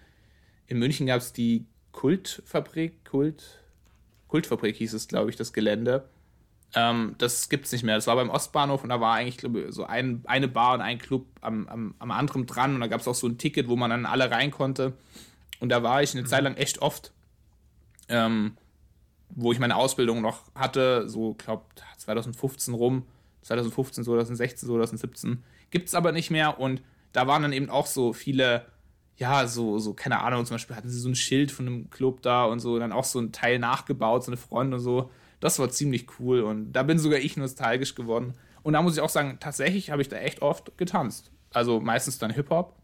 [0.68, 1.66] in München gab es die
[1.96, 3.42] Kultfabrik, Kult,
[4.28, 6.10] Kultfabrik hieß es, glaube ich, das Gelände.
[6.76, 7.96] Ähm, das gibt es nicht mehr.
[7.96, 10.82] Das war beim Ostbahnhof und da war eigentlich, glaube ich, so ein, eine Bar und
[10.82, 13.70] ein Club am, am, am anderen dran und da gab es auch so ein Ticket,
[13.70, 14.92] wo man dann alle rein konnte.
[15.62, 16.28] Und da war ich eine mhm.
[16.28, 17.14] Zeit lang echt oft,
[18.10, 18.58] ähm,
[19.30, 21.64] wo ich meine Ausbildung noch hatte, so, glaube
[21.98, 23.06] 2015 rum,
[23.44, 25.44] 2015, 2016, 2017.
[25.70, 26.82] Gibt es aber nicht mehr und
[27.14, 28.66] da waren dann eben auch so viele
[29.18, 32.22] ja, so, so, keine Ahnung, zum Beispiel hatten sie so ein Schild von einem Club
[32.22, 35.10] da und so, dann auch so ein Teil nachgebaut, so eine Freunde und so.
[35.40, 38.34] Das war ziemlich cool und da bin sogar ich nostalgisch geworden.
[38.64, 41.32] Und da muss ich auch sagen, tatsächlich habe ich da echt oft getanzt.
[41.54, 42.76] Also meistens dann Hip-Hop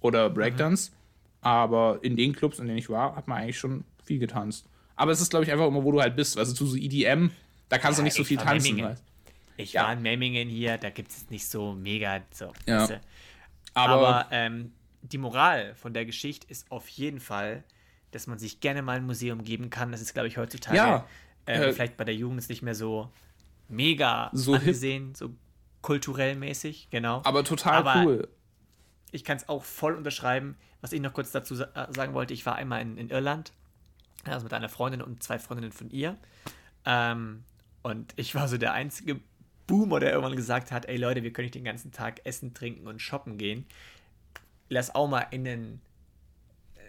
[0.00, 0.90] oder Breakdance.
[0.90, 0.96] Mhm.
[1.40, 4.66] Aber in den Clubs, in denen ich war, hat man eigentlich schon viel getanzt.
[4.96, 6.38] Aber es ist, glaube ich, einfach immer, wo du halt bist.
[6.38, 7.30] Also zu so EDM,
[7.68, 8.82] da kannst ja, du nicht so viel tanzen.
[8.82, 9.04] Weißt.
[9.56, 9.84] Ich ja.
[9.84, 12.20] war in Memmingen hier, da gibt es nicht so mega.
[12.30, 12.88] So, ja.
[13.74, 17.64] Aber, Aber ähm, die Moral von der Geschichte ist auf jeden Fall,
[18.10, 19.92] dass man sich gerne mal ein Museum geben kann.
[19.92, 21.06] Das ist, glaube ich, heutzutage ja,
[21.46, 23.10] äh, äh, vielleicht bei der Jugend ist nicht mehr so
[23.68, 25.30] mega so angesehen, so
[25.82, 27.22] kulturell mäßig, genau.
[27.24, 28.28] Aber total Aber cool.
[29.10, 30.56] Ich kann es auch voll unterschreiben.
[30.80, 33.52] Was ich noch kurz dazu sa sagen wollte, ich war einmal in, in, Irland,
[34.24, 36.16] also mit einer Freundin und zwei Freundinnen von ihr.
[36.84, 37.44] Ähm,
[37.82, 39.18] und ich war so der einzige
[39.66, 42.86] Boomer, der irgendwann gesagt hat, ey Leute, wir können nicht den ganzen Tag essen, trinken
[42.86, 43.66] und shoppen gehen
[44.68, 45.80] lass auch mal in ein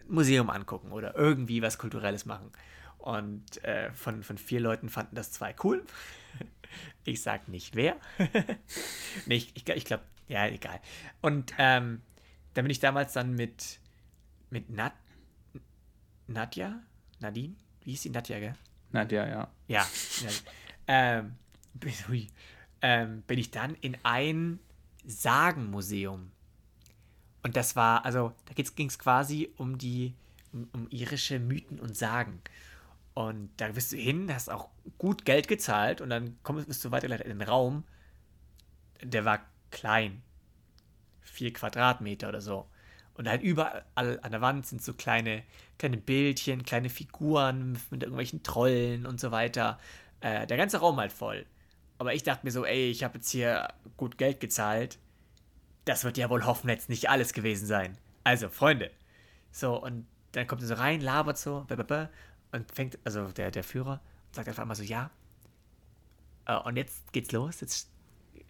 [0.08, 2.52] Museum angucken oder irgendwie was Kulturelles machen.
[2.98, 5.86] Und äh, von, von vier Leuten fanden das zwei cool.
[7.06, 7.96] ich sag nicht wer.
[9.26, 10.80] nee, ich, ich, ich glaube, ja, egal.
[11.22, 12.02] Und ähm,
[12.54, 13.80] dann bin ich damals dann mit,
[14.50, 14.94] mit Nat,
[16.28, 16.82] Nadja?
[17.20, 17.56] Nadine?
[17.84, 18.56] Wie hieß die Nadja, gell?
[18.92, 19.52] Nadja, ja.
[19.68, 19.88] Ja.
[20.22, 20.30] ja.
[20.88, 21.36] ähm,
[22.08, 22.28] hui,
[22.82, 24.60] ähm, bin ich dann in ein
[25.06, 26.32] Sagenmuseum
[27.44, 30.14] und das war, also da ging es quasi um die,
[30.52, 32.42] um, um, irische Mythen und Sagen.
[33.14, 36.92] Und da bist du hin, hast auch gut Geld gezahlt und dann kommst, bist du
[36.92, 37.84] weitergeleitet in den Raum.
[39.02, 39.40] Der war
[39.72, 40.22] klein.
[41.22, 42.68] Vier Quadratmeter oder so.
[43.14, 45.44] Und halt überall an der Wand sind so kleine,
[45.78, 49.78] kleine Bildchen, kleine Figuren mit irgendwelchen Trollen und so weiter.
[50.22, 51.46] Äh, der ganze Raum halt voll.
[51.98, 53.68] Aber ich dachte mir so, ey, ich habe jetzt hier
[53.98, 54.98] gut Geld gezahlt.
[55.86, 57.98] Das wird ja wohl hoffen jetzt nicht alles gewesen sein.
[58.24, 58.92] Also, Freunde.
[59.52, 61.66] So, und dann kommt er so rein, labert so,
[62.52, 65.10] und fängt, also der, der Führer, und sagt einfach mal so, ja.
[66.46, 67.90] Äh, und jetzt geht's los, jetzt,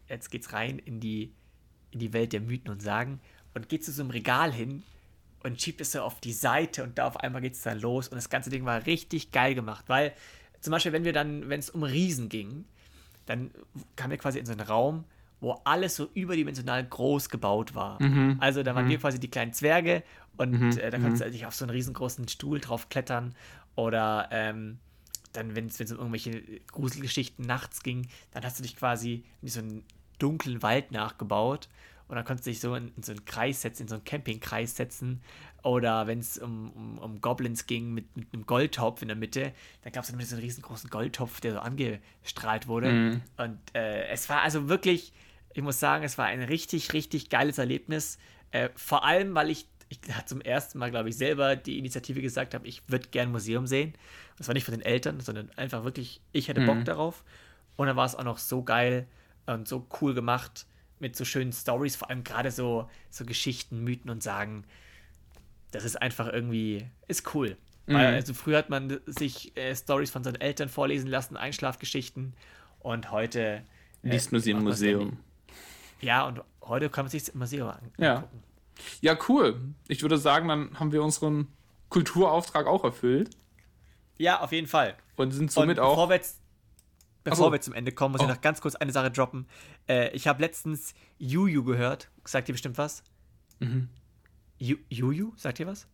[0.07, 1.33] jetzt geht's rein in die,
[1.91, 3.19] in die Welt der Mythen und Sagen
[3.53, 4.83] und geht zu so einem Regal hin
[5.43, 8.07] und schiebt es so auf die Seite und da auf einmal geht es dann los
[8.07, 10.13] und das ganze Ding war richtig geil gemacht, weil
[10.61, 12.65] zum Beispiel, wenn wir dann, wenn es um Riesen ging,
[13.25, 13.51] dann
[13.95, 15.05] kamen wir quasi in so einen Raum,
[15.41, 18.01] wo alles so überdimensional groß gebaut war.
[18.01, 18.37] Mhm.
[18.39, 18.89] Also da waren mhm.
[18.89, 20.03] wir quasi die kleinen Zwerge
[20.37, 20.77] und mhm.
[20.77, 23.35] äh, da konntest du dich auf so einen riesengroßen Stuhl drauf klettern
[23.75, 24.79] oder ähm,
[25.33, 29.59] dann, wenn es um irgendwelche Gruselgeschichten nachts ging, dann hast du dich quasi in so
[29.59, 29.83] einen
[30.17, 31.69] dunklen Wald nachgebaut
[32.09, 34.03] und dann konntest du dich so in, in so einen Kreis setzen, in so einen
[34.03, 35.21] Campingkreis setzen.
[35.61, 39.53] Oder wenn es um, um, um, Goblins ging mit, mit, einem Goldtopf in der Mitte,
[39.83, 42.91] dann gab es dann so einen riesengroßen Goldtopf, der so angestrahlt wurde.
[42.91, 43.21] Mhm.
[43.37, 45.13] Und äh, es war also wirklich,
[45.59, 48.17] ich muss sagen, es war ein richtig, richtig geiles Erlebnis.
[48.51, 52.53] Äh, vor allem, weil ich, ich zum ersten Mal, glaube ich, selber die Initiative gesagt
[52.53, 53.93] habe, ich würde gern ein Museum sehen.
[54.37, 56.85] Das war nicht von den Eltern, sondern einfach wirklich, ich hätte Bock mhm.
[56.85, 57.25] darauf.
[57.75, 59.05] Und dann war es auch noch so geil
[59.47, 60.65] und so cool gemacht
[60.99, 64.63] mit so schönen Stories, vor allem gerade so, so Geschichten, Mythen und Sagen.
[65.71, 67.57] Das ist einfach irgendwie, ist cool.
[67.85, 67.95] Mhm.
[67.95, 72.33] Weil, also früher hat man sich äh, Stories von seinen Eltern vorlesen lassen, Einschlafgeschichten
[72.79, 73.63] und heute
[74.03, 75.19] äh, liest man sie im Museum.
[76.01, 78.01] Ja, und heute kann man sich im Museum angucken.
[78.01, 78.23] Ja.
[79.01, 79.59] ja, cool.
[79.87, 81.47] Ich würde sagen, dann haben wir unseren
[81.89, 83.35] Kulturauftrag auch erfüllt.
[84.17, 84.95] Ja, auf jeden Fall.
[85.15, 85.91] Und sind somit und auch.
[85.91, 86.39] Bevor wir jetzt
[87.23, 87.51] Bevor so.
[87.51, 88.25] wir zum Ende kommen, muss oh.
[88.25, 89.47] ich noch ganz kurz eine Sache droppen.
[89.87, 92.09] Äh, ich habe letztens Juju gehört.
[92.23, 93.03] Sagt ihr bestimmt was?
[93.59, 93.89] Mhm.
[94.57, 95.33] Juju?
[95.35, 95.87] Sagt ihr was?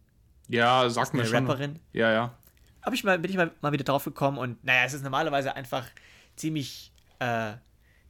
[0.48, 1.48] Ja, sagt mir schon.
[1.48, 1.80] Rapperin.
[1.94, 2.38] Ja, ja.
[2.82, 5.56] Hab ich mal, bin ich mal, mal wieder drauf gekommen und naja, es ist normalerweise
[5.56, 5.88] einfach
[6.36, 7.54] ziemlich, äh,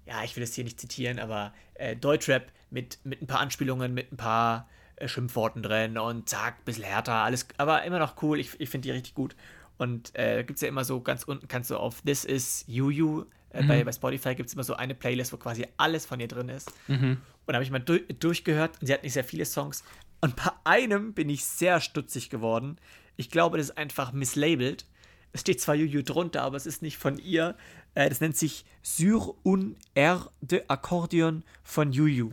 [0.05, 3.93] ja, ich will das hier nicht zitieren, aber äh, Deutschrap mit, mit ein paar Anspielungen,
[3.93, 8.39] mit ein paar äh, Schimpfworten drin und zack, bisschen härter, alles, aber immer noch cool.
[8.39, 9.35] Ich, ich finde die richtig gut.
[9.77, 12.89] Und äh, gibt es ja immer so ganz unten, kannst du auf This is You
[12.89, 13.67] You, äh, mhm.
[13.67, 16.49] bei, bei Spotify gibt es immer so eine Playlist, wo quasi alles von ihr drin
[16.49, 16.71] ist.
[16.87, 17.17] Mhm.
[17.45, 19.83] Und da habe ich mal du durchgehört und sie hat nicht sehr viele Songs.
[20.21, 22.77] Und bei einem bin ich sehr stutzig geworden.
[23.17, 24.85] Ich glaube, das ist einfach mislabelt.
[25.33, 27.55] Es steht zwar You You drunter, aber es ist nicht von ihr.
[27.95, 32.31] Äh, das nennt sich Sur un air de Accordion von You.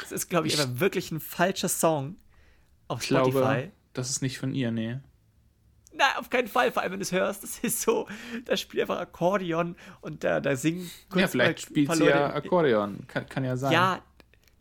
[0.00, 2.16] Das ist, glaube ich, aber wirklich ein falscher Song
[2.88, 3.28] auf Spotify.
[3.28, 4.98] Ich glaube, das ist nicht von ihr, nee.
[5.92, 7.44] Nein, auf keinen Fall, vor allem wenn du es hörst.
[7.44, 8.08] Das ist so,
[8.46, 10.90] da spielt einfach Akkordeon und da, da singen.
[11.14, 13.06] Ja, vielleicht spielt sie ja Akkordeon.
[13.06, 13.72] Kann, kann, ja sein.
[13.72, 14.02] Ja,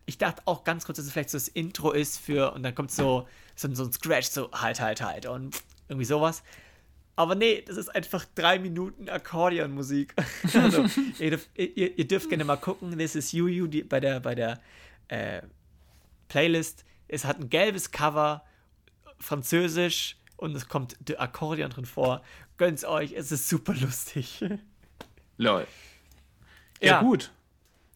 [0.05, 2.75] ich dachte auch ganz kurz, dass es vielleicht so das Intro ist für, und dann
[2.75, 6.43] kommt so, so, so ein Scratch, so halt, halt, halt und irgendwie sowas.
[7.15, 10.15] Aber nee, das ist einfach drei Minuten Akkordeonmusik.
[10.53, 10.85] also,
[11.19, 12.97] ihr, dürft, ihr, ihr, dürft gerne mal gucken.
[12.97, 14.59] This is You You die, bei der, bei der
[15.09, 15.41] äh,
[16.27, 16.85] Playlist.
[17.07, 18.43] Es hat ein gelbes Cover,
[19.19, 22.23] französisch und es kommt der Akkordeon drin vor.
[22.57, 24.43] Gönnt's euch, es ist super lustig.
[25.37, 25.67] Lol.
[26.81, 27.01] Ja, ja.
[27.01, 27.31] gut.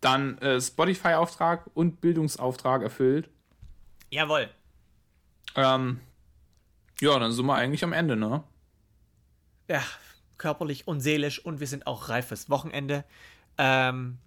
[0.01, 3.30] Dann äh, Spotify-Auftrag und Bildungsauftrag erfüllt.
[4.11, 4.49] Jawohl.
[5.55, 5.99] Ähm,
[7.01, 8.43] ja, dann sind wir eigentlich am Ende, ne?
[9.68, 9.84] Ja,
[10.38, 13.03] körperlich und seelisch und wir sind auch reif fürs Wochenende.
[13.57, 14.18] Ähm,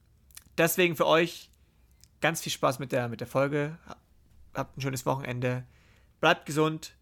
[0.59, 1.51] deswegen für euch
[2.21, 3.79] ganz viel Spaß mit der, mit der Folge.
[4.55, 5.65] Habt ein schönes Wochenende.
[6.21, 6.95] Bleibt gesund.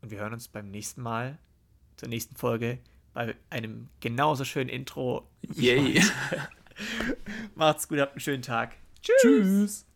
[0.00, 1.38] Und wir hören uns beim nächsten Mal,
[1.96, 2.78] zur nächsten Folge,
[3.12, 5.28] bei einem genauso schönen Intro.
[5.42, 6.02] Yay.
[7.54, 8.76] Macht's gut, habt einen schönen Tag.
[9.02, 9.20] Tschüss.
[9.20, 9.89] Tschüss.